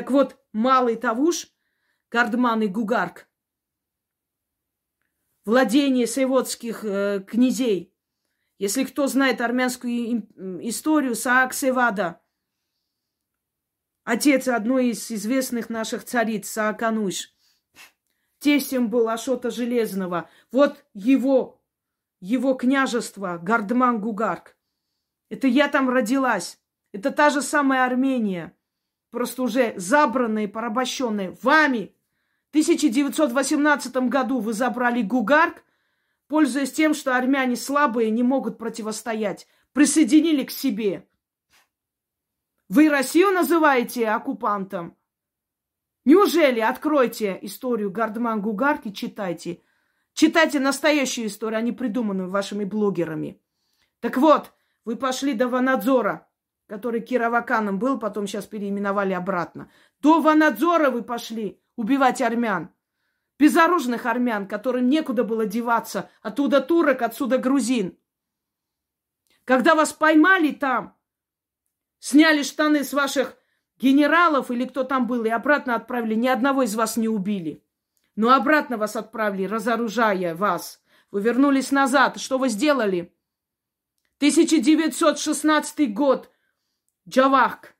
[0.00, 1.48] Так вот, Малый Тавуш,
[2.10, 3.28] Гардман и Гугарк–
[5.44, 7.94] владение сейводских э, князей.
[8.56, 10.26] Если кто знает армянскую
[10.66, 12.22] историю, Саак Севада,
[14.04, 17.34] отец одной из известных наших цариц, Саакануш,
[18.38, 20.30] тестем был Ашота Железного.
[20.50, 21.62] Вот его,
[22.22, 24.56] его княжество, Гардман Гугарк.
[25.28, 26.58] Это я там родилась.
[26.90, 28.56] Это та же самая Армения,
[29.10, 31.94] просто уже забранная и порабощенная вами–
[32.50, 35.62] 1918 году вы забрали Гугарк,
[36.26, 41.06] пользуясь тем, что армяне слабые не могут противостоять, присоединили к себе.
[42.68, 44.96] Вы Россию называете оккупантом?
[46.04, 46.58] Неужели?
[46.58, 49.62] Откройте историю Гардман Гугарк и читайте.
[50.12, 53.40] Читайте настоящую историю, а не придуманную вашими блогерами.
[54.00, 54.52] Так вот,
[54.84, 56.26] вы пошли до Ванадзора,
[56.70, 59.68] который Кироваканом был, потом сейчас переименовали обратно.
[59.98, 62.70] До Ванадзора вы пошли убивать армян.
[63.40, 66.08] Безоружных армян, которым некуда было деваться.
[66.22, 67.98] Оттуда турок, отсюда грузин.
[69.44, 70.96] Когда вас поймали там,
[71.98, 73.36] сняли штаны с ваших
[73.76, 77.64] генералов или кто там был, и обратно отправили, ни одного из вас не убили.
[78.14, 80.80] Но обратно вас отправили, разоружая вас.
[81.10, 82.20] Вы вернулись назад.
[82.20, 83.12] Что вы сделали?
[84.18, 86.30] 1916 год.
[87.10, 87.74] Джавах.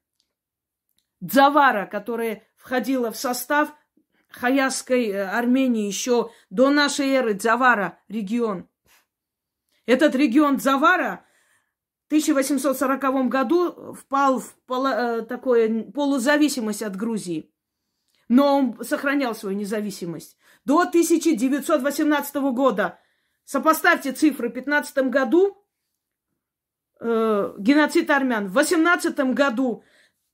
[1.20, 3.72] Дзавара, которая входила в состав
[4.28, 8.68] Хаязской э, Армении еще до нашей эры Дзавара регион.
[9.86, 11.24] Этот регион Дзавара
[12.04, 17.52] в 1840 году впал в поло, э, такое полузависимость от Грузии.
[18.28, 20.38] Но он сохранял свою независимость.
[20.64, 22.98] До 1918 года,
[23.44, 25.60] сопоставьте цифры, в 15 году
[27.00, 29.82] э, геноцид армян, в 18 году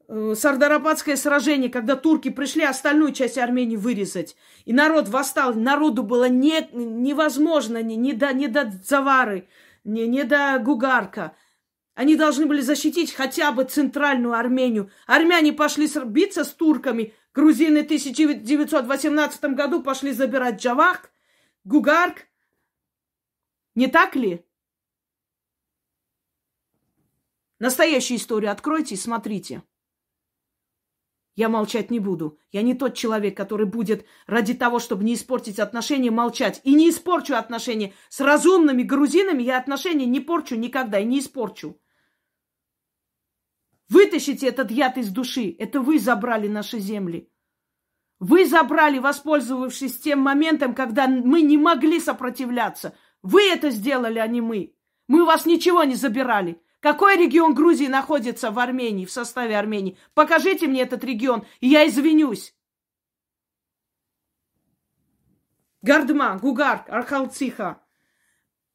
[0.08, 4.36] Э, Сардарападское сражение, когда турки пришли остальную часть Армении вырезать.
[4.64, 5.54] И народ восстал.
[5.54, 9.48] Народу было не, невозможно ни, ни, до, ни до Завары,
[9.84, 11.34] ни, ни до Гугарка.
[11.94, 14.90] Они должны были защитить хотя бы центральную Армению.
[15.06, 17.14] Армяне пошли биться с турками.
[17.34, 21.10] Грузины в 1918 году пошли забирать Джавах,
[21.64, 22.26] Гугарк.
[23.74, 24.45] Не так ли?
[27.58, 29.62] Настоящую историю откройте и смотрите.
[31.36, 32.38] Я молчать не буду.
[32.50, 36.62] Я не тот человек, который будет ради того, чтобы не испортить отношения, молчать.
[36.64, 37.92] И не испорчу отношения.
[38.08, 41.78] С разумными грузинами я отношения не порчу никогда и не испорчу.
[43.90, 45.54] Вытащите этот яд из души.
[45.58, 47.30] Это вы забрали наши земли.
[48.18, 52.96] Вы забрали, воспользовавшись тем моментом, когда мы не могли сопротивляться.
[53.22, 54.74] Вы это сделали, а не мы.
[55.06, 56.62] Мы у вас ничего не забирали.
[56.86, 59.98] Какой регион Грузии находится в Армении, в составе Армении?
[60.14, 62.54] Покажите мне этот регион, и я извинюсь.
[65.82, 67.82] Гардма, Гугарк, Архалциха,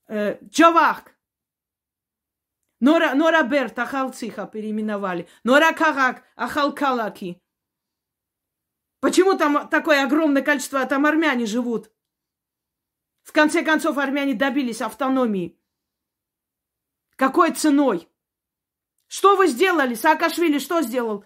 [0.09, 1.05] э, Джавах,
[2.81, 5.29] Нора, Нораберт, Ахалциха переименовали.
[5.45, 7.41] Норакагак, Ахалкалаки.
[8.99, 11.89] Почему там такое огромное количество, там армяне живут?
[13.23, 15.60] В конце концов, армяне добились автономии.
[17.21, 18.09] Какой ценой?
[19.05, 19.93] Что вы сделали?
[19.93, 21.23] Саакашвили что сделал?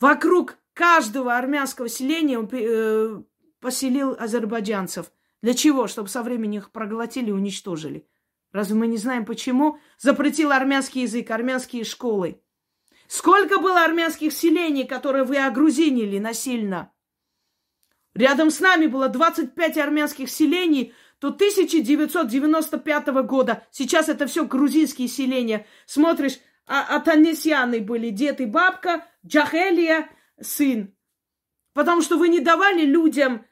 [0.00, 3.22] Вокруг каждого армянского селения он э,
[3.60, 5.12] поселил азербайджанцев.
[5.42, 5.86] Для чего?
[5.86, 8.08] Чтобы со временем их проглотили и уничтожили.
[8.52, 9.80] Разве мы не знаем почему?
[9.98, 12.40] Запретил армянский язык, армянские школы.
[13.06, 16.90] Сколько было армянских селений, которые вы огрузинили насильно?
[18.14, 20.94] Рядом с нами было 25 армянских селений
[21.26, 23.66] до 1995 года.
[23.72, 25.66] Сейчас это все грузинские селения.
[25.84, 30.08] Смотришь, а, Атанесьяны были дед и бабка, Джахелия,
[30.40, 30.94] сын.
[31.74, 33.44] Потому что вы не давали людям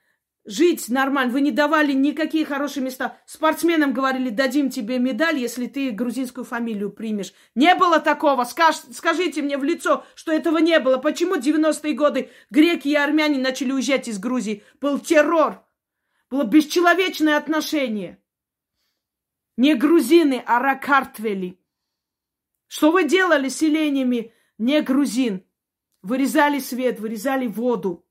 [0.45, 1.33] жить нормально.
[1.33, 3.19] Вы не давали никакие хорошие места.
[3.27, 7.33] Спортсменам говорили, дадим тебе медаль, если ты грузинскую фамилию примешь.
[7.57, 8.45] Не было такого.
[8.45, 10.99] Скаж, скажите мне в лицо, что этого не было.
[10.99, 14.63] Почему 90-е годы греки и армяне начали уезжать из Грузии?
[14.81, 15.64] Был террор.
[16.35, 18.21] Было бесчеловечное отношение.
[19.57, 21.61] Не грузины, а ракартвели.
[22.67, 25.47] Что вы делали с селениями не грузин?
[26.03, 28.05] Вырезали свет, вырезали воду.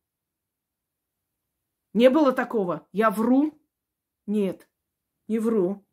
[1.93, 2.88] Не было такого.
[2.93, 3.59] Я вру?
[4.25, 4.69] Нет,
[5.27, 5.86] не вру.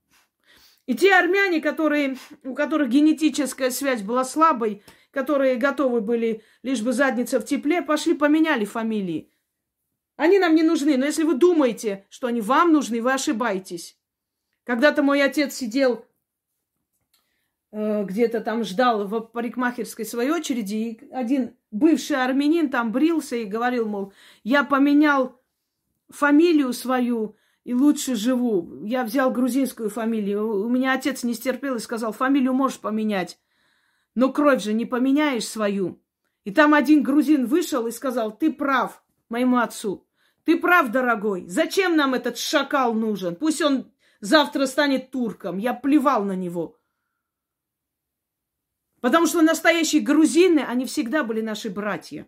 [0.87, 6.93] И те армяне, которые, у которых генетическая связь была слабой, которые готовы были, лишь бы
[6.93, 9.33] задница в тепле, пошли поменяли фамилии.
[10.21, 13.99] Они нам не нужны, но если вы думаете, что они вам нужны, вы ошибаетесь.
[14.65, 16.05] Когда-то мой отец сидел
[17.73, 23.47] э, где-то там, ждал в парикмахерской своей очереди, и один бывший армянин там брился и
[23.47, 24.13] говорил, мол,
[24.45, 25.41] я поменял
[26.11, 28.85] фамилию свою и лучше живу.
[28.85, 30.67] Я взял грузинскую фамилию.
[30.67, 33.41] У меня отец не стерпел и сказал, фамилию можешь поменять,
[34.15, 36.03] но кровь же не поменяешь свою.
[36.45, 40.07] И там один грузин вышел и сказал, ты прав моему отцу.
[40.45, 41.47] Ты прав, дорогой.
[41.47, 43.37] Зачем нам этот шакал нужен?
[43.37, 45.59] Пусть он завтра станет турком.
[45.59, 46.79] Я плевал на него.
[49.01, 52.27] Потому что настоящие грузины, они всегда были наши братья.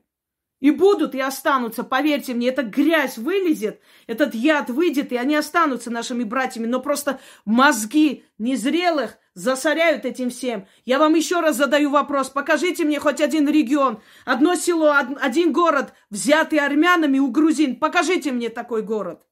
[0.60, 5.90] И будут, и останутся, поверьте мне, эта грязь вылезет, этот яд выйдет, и они останутся
[5.90, 10.66] нашими братьями, но просто мозги незрелых засоряют этим всем.
[10.84, 15.92] Я вам еще раз задаю вопрос, покажите мне хоть один регион, одно село, один город,
[16.10, 19.26] взятый армянами у грузин, покажите мне такой город.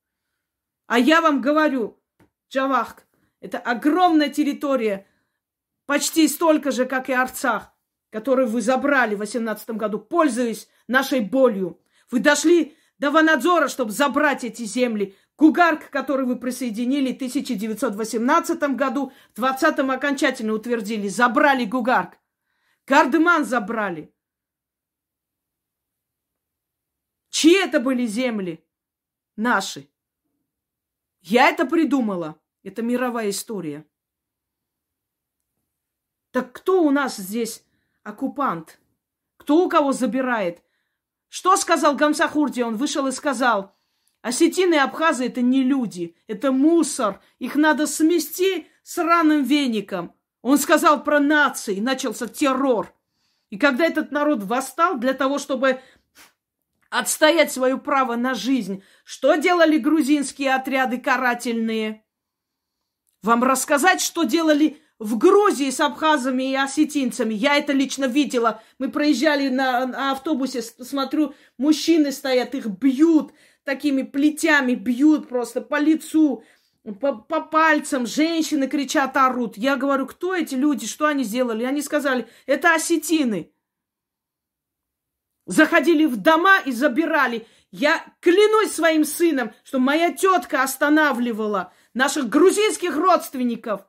[0.86, 2.00] А я вам говорю,
[2.50, 3.04] Джавахк,
[3.40, 5.06] это огромная территория,
[5.86, 7.72] почти столько же, как и Арцах,
[8.10, 11.80] которую вы забрали в 18 году, пользуясь нашей болью.
[12.10, 15.16] Вы дошли до Ванадзора, чтобы забрать эти земли.
[15.40, 21.08] Кугарк, который вы присоединили в 1918 году, в 20-м окончательно утвердили.
[21.08, 22.18] Забрали Гугарк.
[22.84, 24.14] Кардеман забрали.
[27.30, 28.62] Чьи это были земли?
[29.34, 29.88] Наши.
[31.22, 32.38] Я это придумала.
[32.62, 33.86] Это мировая история.
[36.32, 37.64] Так кто у нас здесь
[38.02, 38.78] оккупант?
[39.38, 40.62] Кто у кого забирает?
[41.28, 42.60] Что сказал Гамсахурди?
[42.60, 43.74] Он вышел и сказал,
[44.22, 50.14] осетины и абхазы это не люди, это мусор, их надо смести с раным веником.
[50.42, 52.94] Он сказал про нации, начался террор.
[53.50, 55.80] И когда этот народ восстал для того, чтобы
[56.88, 62.04] отстоять свое право на жизнь, что делали грузинские отряды карательные?
[63.22, 67.32] Вам рассказать, что делали в Грузии с абхазами и осетинцами.
[67.32, 68.62] Я это лично видела.
[68.78, 73.32] Мы проезжали на автобусе, смотрю, мужчины стоят, их бьют
[73.64, 76.44] такими плетями, бьют просто по лицу,
[77.00, 78.06] по, по пальцам.
[78.06, 79.56] Женщины кричат, орут.
[79.56, 81.64] Я говорю, кто эти люди, что они сделали?
[81.64, 83.52] Они сказали, это осетины.
[85.46, 87.46] Заходили в дома и забирали.
[87.70, 93.82] Я клянусь своим сыном, что моя тетка останавливала наших грузинских родственников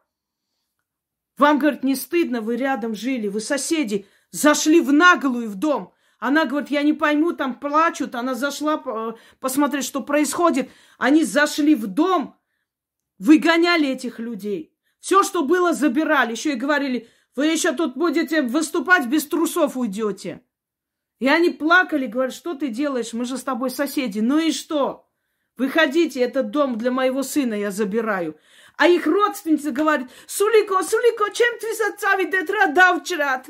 [1.42, 5.94] вам, говорит, не стыдно, вы рядом жили, вы соседи, зашли в наглую в дом.
[6.22, 8.14] Она говорит, я не пойму, там плачут.
[8.14, 10.70] Она зашла э, посмотреть, что происходит.
[11.00, 12.38] Они зашли в дом,
[13.18, 14.78] выгоняли этих людей.
[15.00, 16.34] Все, что было, забирали.
[16.34, 20.44] Еще и говорили, вы еще тут будете выступать, без трусов уйдете.
[21.18, 24.20] И они плакали, говорят, что ты делаешь, мы же с тобой соседи.
[24.20, 25.10] Ну и что?
[25.58, 28.38] Выходите, этот дом для моего сына я забираю.
[28.78, 33.50] А их родственница говорит, Сулико, Сулико, чем ты отцави детра давчрат?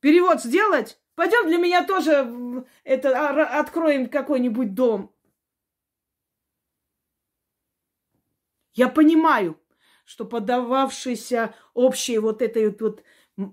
[0.00, 0.98] Перевод сделать?
[1.16, 5.12] Пойдем для меня тоже это, а, откроем какой-нибудь дом.
[8.74, 9.58] Я понимаю,
[10.04, 13.02] что подававшийся общей вот этой вот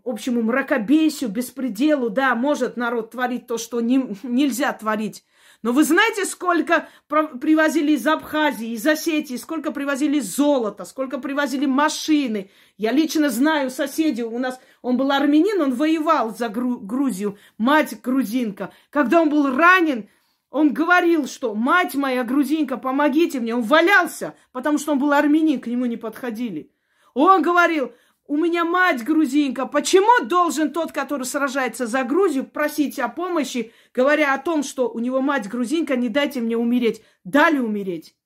[0.03, 5.23] общему мракобесию, беспределу, да, может народ творить то, что не, нельзя творить.
[5.63, 12.51] Но вы знаете, сколько привозили из Абхазии, из Осетии, сколько привозили золота, сколько привозили машины.
[12.77, 17.99] Я лично знаю соседей, у нас, он был армянин, он воевал за Гру- Грузию, мать
[18.01, 18.71] грузинка.
[18.89, 20.09] Когда он был ранен,
[20.49, 23.55] Он говорил, что мать моя грузинка, помогите мне.
[23.55, 26.69] Он валялся, потому что он был армянин, к нему не подходили.
[27.15, 27.93] Он говорил,
[28.33, 29.67] у меня мать грузинка.
[29.67, 34.97] Почему должен тот, который сражается за Грузию, просить о помощи, говоря о том, что у
[34.97, 37.03] него мать грузинка, не дайте мне умереть.
[37.23, 38.17] Дали умереть.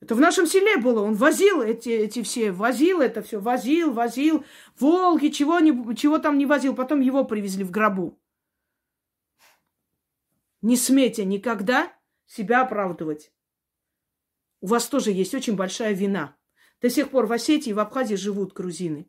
[0.00, 1.02] Это в нашем селе было.
[1.02, 4.44] Он возил эти, эти все, возил это все, возил, возил.
[4.80, 6.74] Волги, чего, не, чего там не возил.
[6.74, 8.20] Потом его привезли в гробу.
[10.62, 11.92] Не смейте никогда
[12.26, 13.32] себя оправдывать.
[14.60, 16.35] У вас тоже есть очень большая вина.
[16.80, 19.08] До сих пор в Осетии и в Абхазии живут грузины.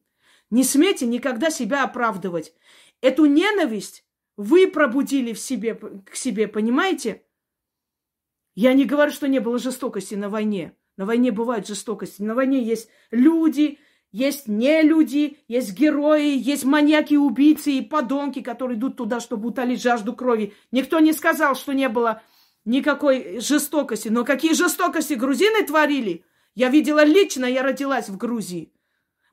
[0.49, 2.53] Не смейте никогда себя оправдывать.
[3.01, 4.05] Эту ненависть
[4.37, 7.23] вы пробудили в себе, к себе, понимаете?
[8.55, 10.75] Я не говорю, что не было жестокости на войне.
[10.95, 12.21] На войне бывают жестокости.
[12.21, 13.77] На войне есть люди,
[14.11, 19.81] есть не люди, есть герои, есть маньяки, убийцы и подонки, которые идут туда, чтобы утолить
[19.81, 20.53] жажду крови.
[20.71, 22.23] Никто не сказал, что не было
[22.65, 24.07] никакой жестокости.
[24.07, 26.23] Но какие жестокости грузины творили?
[26.57, 28.73] Я видела лично, я родилась в Грузии.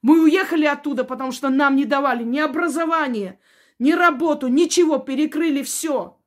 [0.03, 3.41] Мы уехали оттуда, потому что нам не давали ни образование,
[3.79, 6.21] ни работу, ничего, перекрыли все.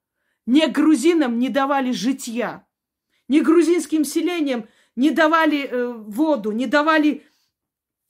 [0.47, 2.65] Ни грузинам не давали житья,
[3.27, 7.27] ни грузинским селениям не давали э, воду, не давали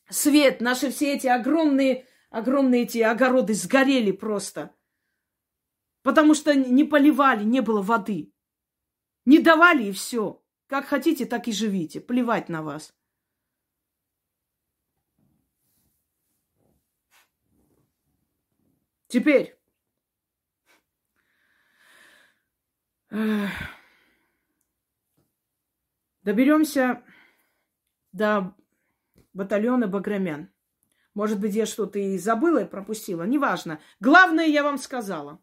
[0.10, 0.62] свет.
[0.62, 4.74] Наши все эти огромные, огромные эти огороды сгорели просто.
[6.04, 8.32] Потому что не поливали, не было воды.
[9.26, 10.42] Не давали и все.
[10.68, 12.01] Как хотите, так и живите.
[12.01, 12.93] Плевать на вас.
[19.07, 19.57] Теперь.
[26.24, 27.01] Доберемся
[28.11, 28.53] до
[29.34, 30.51] батальона Баграмян.
[31.13, 33.24] Может быть, я что-то и забыла и пропустила.
[33.24, 33.80] Неважно.
[34.01, 35.41] Главное, я вам сказала.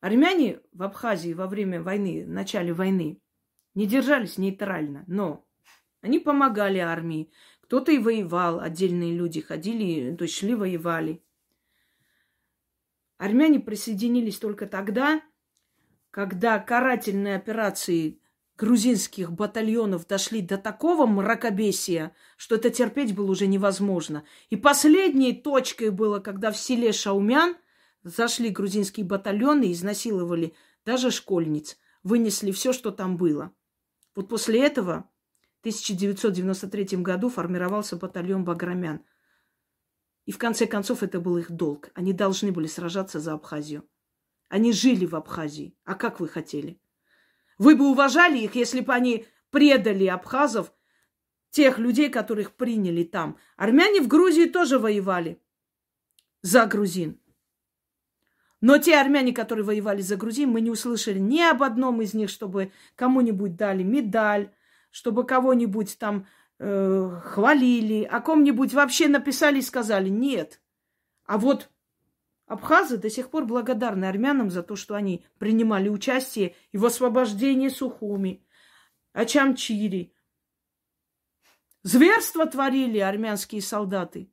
[0.00, 3.20] Армяне в Абхазии во время войны, в начале войны,
[3.74, 5.44] не держались нейтрально, но
[6.00, 7.30] они помогали армии.
[7.62, 11.22] Кто-то и воевал, отдельные люди ходили, то есть шли, воевали.
[13.18, 15.20] Армяне присоединились только тогда,
[16.10, 18.20] когда карательные операции
[18.56, 24.24] грузинских батальонов дошли до такого мракобесия, что это терпеть было уже невозможно.
[24.50, 27.56] И последней точкой было, когда в селе Шаумян–
[28.02, 33.52] Зашли грузинские батальоны, изнасиловали даже школьниц, вынесли все, что там было.
[34.14, 35.10] Вот после этого
[35.56, 39.04] в 1993 году формировался батальон Баграмян.
[40.24, 41.90] И в конце концов это был их долг.
[41.94, 43.88] Они должны были сражаться за Абхазию.
[44.48, 45.76] Они жили в Абхазии.
[45.84, 46.80] А как вы хотели?
[47.58, 50.72] Вы бы уважали их, если бы они предали абхазов,
[51.50, 53.38] тех людей, которых приняли там.
[53.56, 55.42] Армяне в Грузии тоже воевали
[56.42, 57.20] за грузин.
[58.60, 62.28] Но те армяне, которые воевали за Грузин, мы не услышали ни об одном из них,
[62.28, 64.52] чтобы кому-нибудь дали медаль,
[64.90, 66.26] чтобы кого-нибудь там
[66.58, 70.60] э, хвалили, о ком-нибудь вообще написали и сказали нет.
[71.24, 71.70] А вот
[72.46, 77.68] абхазы до сих пор благодарны армянам за то, что они принимали участие и в освобождении
[77.68, 78.44] Сухуми,
[79.12, 80.12] Ачамчири.
[81.84, 84.32] Зверство творили армянские солдаты.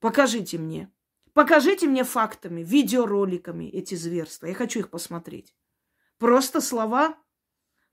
[0.00, 0.90] Покажите мне.
[1.32, 4.46] Покажите мне фактами, видеороликами эти зверства.
[4.46, 5.54] Я хочу их посмотреть.
[6.18, 7.16] Просто слова?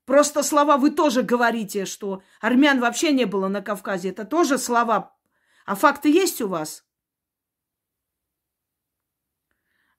[0.05, 4.09] Просто слова вы тоже говорите, что армян вообще не было на Кавказе.
[4.09, 5.15] Это тоже слова.
[5.65, 6.85] А факты есть у вас?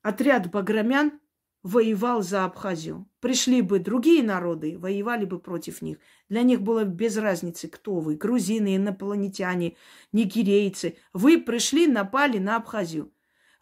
[0.02, 1.20] Отряд баграмян
[1.62, 3.08] воевал за Абхазию.
[3.20, 5.98] Пришли бы другие народы, воевали бы против них.
[6.28, 8.16] Для них было без разницы, кто вы.
[8.16, 9.76] Грузины, инопланетяне,
[10.12, 10.96] нигерейцы.
[11.12, 13.12] Вы пришли, напали на Абхазию.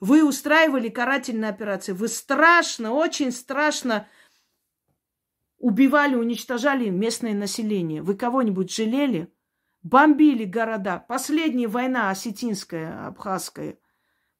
[0.00, 1.92] Вы устраивали карательные операции.
[1.92, 4.06] Вы страшно, очень страшно
[5.58, 8.02] убивали, уничтожали местное население.
[8.02, 9.32] Вы кого-нибудь жалели?
[9.82, 10.98] Бомбили города.
[10.98, 13.78] Последняя война осетинская, абхазская.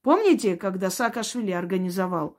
[0.03, 2.39] Помните, когда Саакашвили организовал?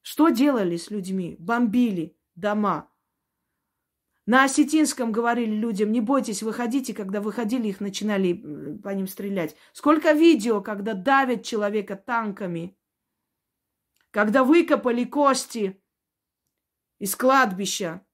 [0.00, 1.36] Что делали с людьми?
[1.38, 2.91] Бомбили дома.
[4.24, 6.94] На осетинском говорили людям, не бойтесь, выходите.
[6.94, 8.34] Когда выходили, их начинали
[8.82, 9.56] по ним стрелять.
[9.72, 12.76] Сколько видео, когда давят человека танками.
[14.10, 15.82] Когда выкопали кости
[16.98, 18.06] из кладбища.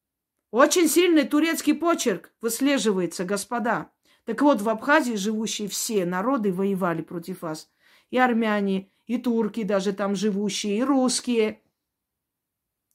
[0.50, 3.92] Очень сильный турецкий почерк выслеживается, господа.
[4.24, 7.70] Так вот, в Абхазии живущие все народы воевали против вас.
[8.08, 11.62] И армяне, и турки даже там живущие, и русские.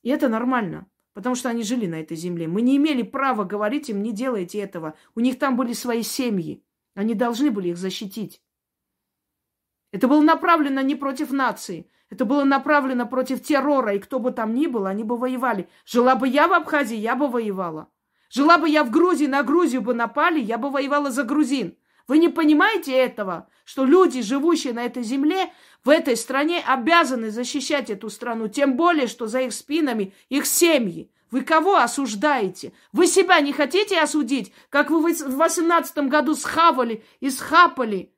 [0.01, 0.89] И это нормально.
[1.13, 2.47] Потому что они жили на этой земле.
[2.47, 4.95] Мы не имели права говорить им, не делайте этого.
[5.15, 6.63] У них там были свои семьи.
[6.95, 8.41] Они должны были их защитить.
[9.91, 11.87] Это было направлено не против нации.
[12.09, 13.93] Это было направлено против террора.
[13.93, 15.69] И кто бы там ни был, они бы воевали.
[15.85, 17.89] Жила бы я в Абхазии, я бы воевала.
[18.29, 21.77] Жила бы я в Грузии, на Грузию бы напали, я бы воевала за грузин.
[22.07, 25.51] Вы не понимаете этого, что люди, живущие на этой земле,
[25.83, 31.09] в этой стране обязаны защищать эту страну, тем более, что за их спинами их семьи.
[31.31, 32.73] Вы кого осуждаете?
[32.91, 38.13] Вы себя не хотите осудить, как вы в восемнадцатом году схавали и схапали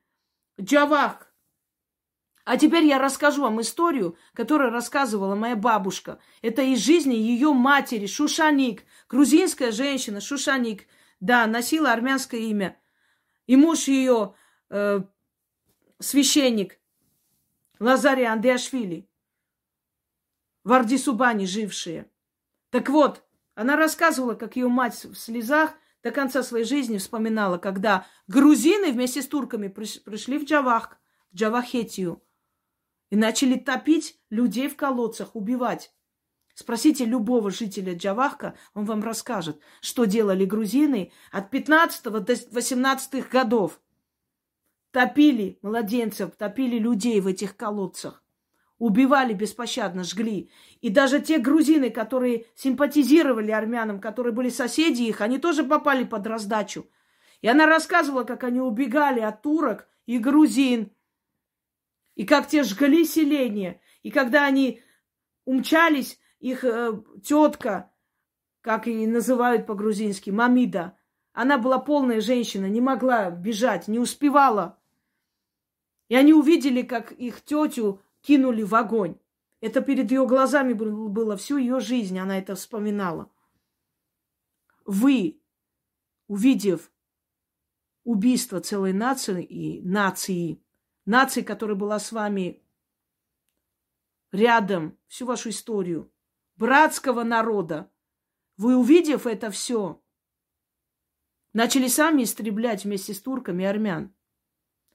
[0.60, 1.32] Джавах?
[2.44, 6.20] А теперь я расскажу вам историю, которую рассказывала моя бабушка.
[6.42, 10.88] Это из жизни ее матери, Шушаник, грузинская женщина, Шушаник.
[11.20, 12.78] Да, носила армянское имя.
[13.48, 14.36] И муж ее
[14.70, 15.02] э,
[16.00, 16.80] священник
[17.80, 19.10] Лазария Андеашвили,
[20.64, 22.10] в Ардисубане жившие.
[22.72, 23.24] Так вот,
[23.54, 25.74] она рассказывала, как ее мать в слезах
[26.04, 30.98] до конца своей жизни вспоминала, когда грузины вместе с турками пришли в Джавах,
[31.32, 32.22] в Джавахетию,
[33.10, 35.93] и начали топить людей в колодцах, убивать.
[36.56, 43.82] Спросите любого жителя Джавахка, он вам расскажет, что делали грузины от 15 до 18 годов.
[44.91, 48.24] Топили младенцев, топили людей в этих колодцах.
[48.78, 50.49] Убивали беспощадно, жгли.
[50.80, 56.26] И даже те грузины, которые симпатизировали армянам, которые были соседи их, они тоже попали под
[56.26, 56.89] раздачу.
[57.41, 60.93] И она рассказывала, как они убегали от турок и грузин,
[62.16, 63.82] и как те жгли селение.
[64.03, 64.82] И когда они
[65.43, 67.91] умчались, их э, тетка,
[68.62, 70.96] как и называют по-грузински, Мамида,
[71.34, 74.78] она была полная женщина, не могла бежать, не успевала.
[76.08, 79.18] И они увидели, как их тетю кинули в огонь.
[79.60, 83.32] Это перед ее глазами было всю ее жизнь, она это вспоминала.
[84.86, 85.41] Вы,
[86.28, 86.91] увидев
[88.04, 90.62] убийство целой нации и нации,
[91.06, 92.62] нации, которая была с вами
[94.32, 96.12] рядом всю вашу историю,
[96.58, 97.91] братского народа,
[98.58, 100.01] вы, увидев это все,
[101.53, 104.14] начали сами истреблять вместе с турками армян.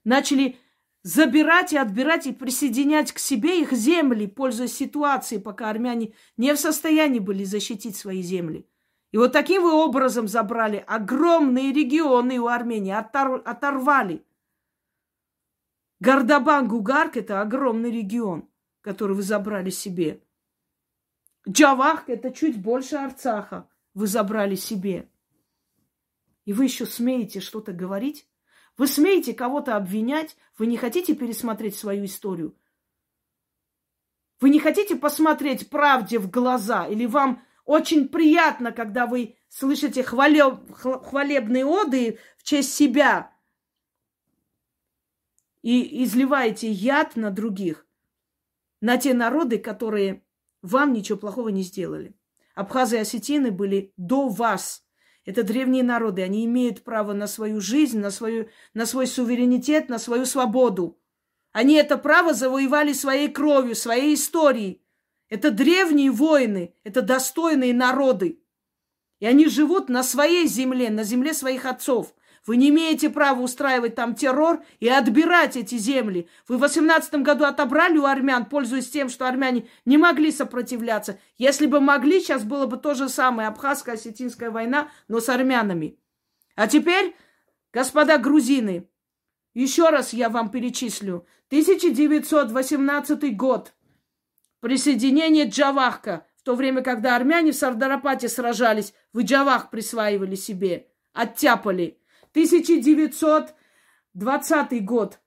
[0.04, 0.58] Начали
[1.02, 6.58] забирать и отбирать и присоединять к себе их земли, пользуясь ситуацией, пока армяне не в
[6.58, 8.66] состоянии были защитить свои земли.
[9.12, 14.24] И вот таким вы образом забрали огромные регионы у Армении, отор- оторвали.
[15.98, 18.48] Гардабан Гугарк– это огромный регион,
[18.80, 20.22] который вы забрали себе.
[21.49, 25.11] Джавах– это чуть больше Арцаха вы забрали себе.
[26.45, 28.28] И вы еще смеете что-то говорить?
[28.76, 30.36] Вы смеете кого-то обвинять?
[30.59, 32.57] Вы не хотите пересмотреть свою историю?
[34.41, 36.86] Вы не хотите посмотреть правде в глаза?
[36.86, 43.32] Или вам очень приятно, когда вы слышите хвалеб, хвалебные оды в честь себя
[45.62, 47.86] и изливаете яд на других,
[48.80, 50.24] на те народы, которые
[50.62, 52.14] вам ничего плохого не сделали.
[52.54, 54.84] Абхазы и осетины были до вас–
[55.24, 59.98] это древние народы, они имеют право на свою жизнь, на, свою, на свой суверенитет, на
[59.98, 60.98] свою свободу.
[61.52, 64.82] Они это право завоевали своей кровью, своей историей.
[65.28, 68.42] Это древние воины, это достойные народы.
[69.18, 72.14] И они живут на своей земле, на земле своих отцов.
[72.47, 76.28] Вы не имеете права устраивать там террор и отбирать эти земли.
[76.49, 81.18] Вы в 18 году отобрали у армян, пользуясь тем, что армяне не могли сопротивляться.
[81.36, 83.49] Если бы могли, сейчас было бы то же самое.
[83.49, 85.99] Абхазская осетинская война, но с армянами.
[86.57, 87.14] А теперь,
[87.72, 88.88] господа грузины,
[89.53, 91.26] еще раз я вам перечислю.
[91.49, 93.74] 1918 год.
[94.61, 96.26] Присоединение Джавахка.
[96.36, 100.86] В то время, когда армяне в Сардарапате сражались, вы Джавах присваивали себе.
[101.12, 101.99] Оттяпали.
[102.33, 105.20] 1920 год.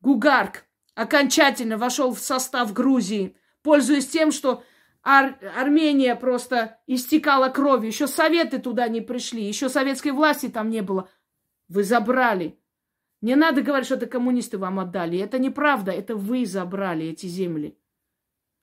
[0.00, 4.62] Гугарк окончательно вошел в состав Грузии, пользуясь тем, что
[5.02, 7.88] Ар- Армения просто истекала кровью.
[7.88, 11.08] Еще советы туда не пришли, еще советской власти там не было.
[11.68, 12.58] Вы забрали.
[13.20, 15.18] Не надо говорить, что это коммунисты вам отдали.
[15.18, 17.78] Это неправда, это вы забрали эти земли.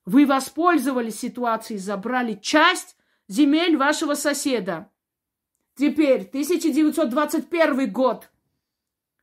[0.04, 2.96] Вы воспользовались ситуацией, забрали часть
[3.28, 4.90] земель вашего соседа.
[5.74, 8.28] Теперь 1921 год.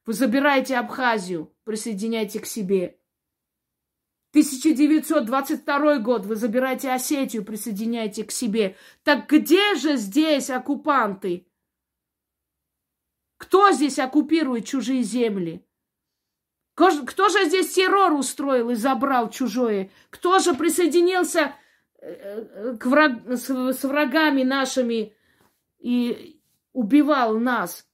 [0.06, 3.00] Вы забираете Абхазию, присоединяйте к себе.
[4.32, 8.76] 1922 год вы забираете Осетию, присоединяйте к себе.
[9.04, 11.48] Так где же здесь оккупанты?
[13.38, 15.66] Кто здесь оккупирует чужие земли?
[16.76, 19.92] Кто же здесь террор устроил и забрал чужое?
[20.10, 21.56] Кто же присоединился
[22.00, 23.28] э, э, к враг...
[23.28, 25.14] с врагами нашими
[25.80, 26.39] и
[26.74, 27.88] убивал нас,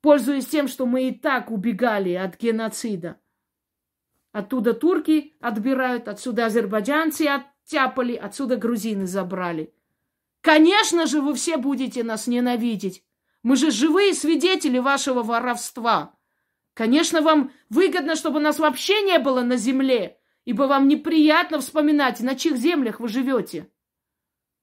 [0.00, 3.20] пользуясь тем, что мы и так убегали от геноцида.
[4.32, 9.74] Оттуда турки отбирают, отсюда азербайджанцы оттяпали, отсюда грузины забрали.
[10.42, 13.04] Конечно же, вы все будете нас ненавидеть.
[13.42, 16.16] Мы же живые свидетели вашего воровства.
[16.74, 22.34] Конечно, вам выгодно, чтобы нас вообще не было на земле, ибо вам неприятно вспоминать, на
[22.34, 23.70] чьих землях вы живете.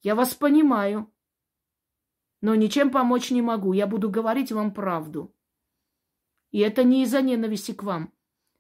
[0.02, 1.13] Я вас понимаю,
[2.44, 3.72] но ничем помочь не могу.
[3.72, 5.34] Я буду говорить вам правду.
[6.52, 8.12] И это не из-за ненависти к вам.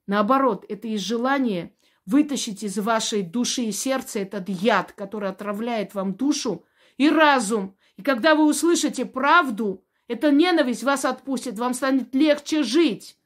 [0.07, 1.75] Наоборот, это из желания
[2.05, 6.63] вытащить из вашей души и сердца этот яд, который отравляет вам душу
[6.95, 7.75] и разум.
[7.97, 13.17] И когда вы услышите правду, эта ненависть вас отпустит, вам станет легче жить.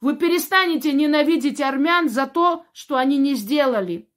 [0.00, 4.07] Вы перестанете ненавидеть армян за то, что они не сделали.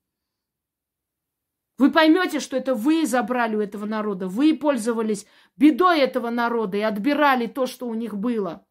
[1.81, 5.25] Вы поймете, что это вы забрали у этого народа, вы пользовались
[5.57, 8.67] бедой этого народа и отбирали то, что у них было.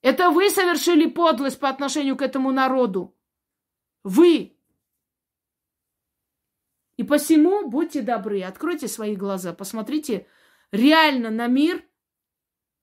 [0.00, 3.14] Это вы совершили подлость по отношению к этому народу.
[4.02, 4.56] Вы.
[6.96, 10.26] И посему будьте добры, откройте свои глаза, посмотрите
[10.72, 11.84] реально на мир,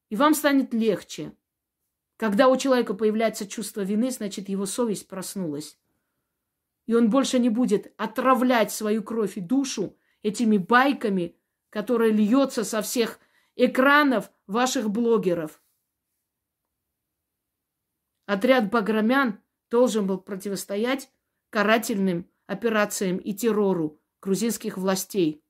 [0.09, 1.36] и вам станет легче.
[2.17, 5.79] Когда у человека появляется чувство вины, значит, его совесть проснулась.
[6.86, 11.36] И он больше не будет отравлять свою кровь и душу этими байками,
[11.69, 13.19] которые льется со всех
[13.55, 15.61] экранов ваших блогеров.
[18.25, 21.09] Отряд баграмян должен был противостоять
[21.49, 25.43] карательным операциям и террору грузинских властей.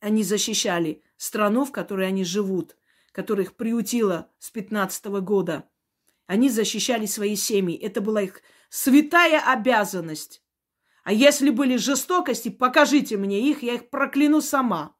[0.00, 2.76] Они защищали страну, в которой они живут,
[3.12, 5.68] которых приютила с 15 -го года.
[6.26, 7.76] Они защищали свои семьи.
[7.76, 10.42] Это была их святая обязанность.
[11.04, 14.96] А если были жестокости, покажите мне их, я их прокляну сама.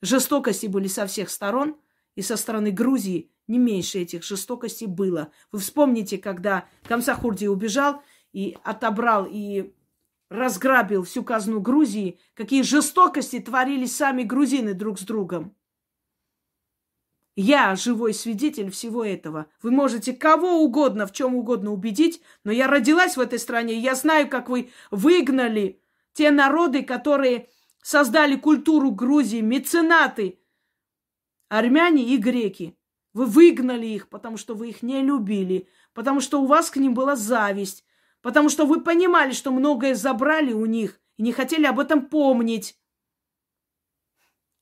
[0.00, 1.78] Жестокости были со всех сторон,
[2.14, 5.32] и со стороны Грузии не меньше этих жестокостей было.
[5.50, 8.02] Вы вспомните, когда Камсахурди убежал
[8.32, 9.74] и отобрал и
[10.30, 15.56] разграбил всю казну Грузии, какие жестокости творили сами грузины друг с другом.
[17.36, 19.46] Я живой свидетель всего этого.
[19.60, 23.80] Вы можете кого угодно, в чем угодно убедить, но я родилась в этой стране, и
[23.80, 25.80] я знаю, как вы выгнали
[26.12, 27.48] те народы, которые
[27.82, 30.38] создали культуру Грузии, меценаты,
[31.48, 32.78] армяне и греки.
[33.12, 36.94] Вы выгнали их, потому что вы их не любили, потому что у вас к ним
[36.94, 37.84] была зависть,
[38.22, 42.78] потому что вы понимали, что многое забрали у них и не хотели об этом помнить.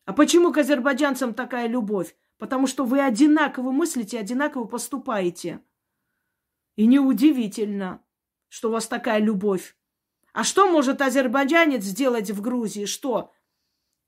[0.04, 2.14] А почему к азербайджанцам такая любовь?
[2.42, 5.60] Потому что вы одинаково мыслите, одинаково поступаете.
[6.74, 8.02] И неудивительно,
[8.48, 9.76] что у вас такая любовь.
[10.32, 12.86] А что может азербайджанец сделать в Грузии?
[12.86, 13.32] Что?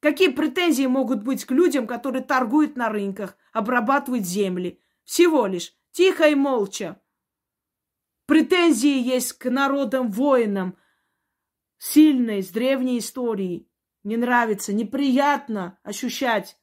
[0.01, 4.80] Какие претензии могут быть к людям, которые торгуют на рынках, обрабатывают земли?
[5.05, 7.01] Всего лишь тихо и молча.
[8.26, 10.76] Претензии есть к народам-воинам,
[11.78, 13.70] сильной, с древней историей.
[14.03, 16.57] Не нравится, неприятно ощущать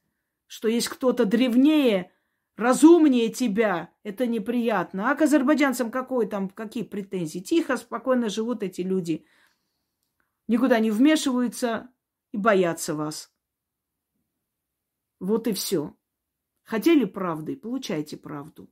[0.52, 2.12] что есть кто-то древнее,
[2.58, 5.10] разумнее тебя, это неприятно.
[5.10, 7.40] А к азербайджанцам какой там, какие претензии?
[7.40, 9.26] Тихо, спокойно живут эти люди.
[10.50, 11.90] Никуда не вмешиваются
[12.34, 13.34] и боятся вас.
[15.22, 15.98] Вот и все.
[16.64, 18.70] Хотели правды, получайте правду.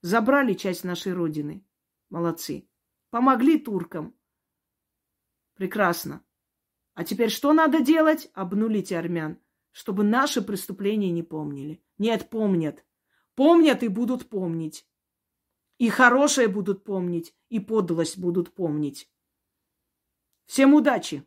[0.00, 1.66] Забрали часть нашей родины.
[2.08, 2.70] Молодцы.
[3.10, 4.16] Помогли туркам.
[5.54, 6.24] Прекрасно.
[6.98, 8.28] А теперь что надо делать?
[8.34, 9.38] Обнулить армян,
[9.70, 11.80] чтобы наши преступления не помнили.
[11.96, 12.84] Нет, помнят.
[13.36, 14.84] Помнят и будут помнить.
[15.78, 19.08] И хорошее будут помнить, и подлость будут помнить.
[20.46, 21.24] Всем удачи!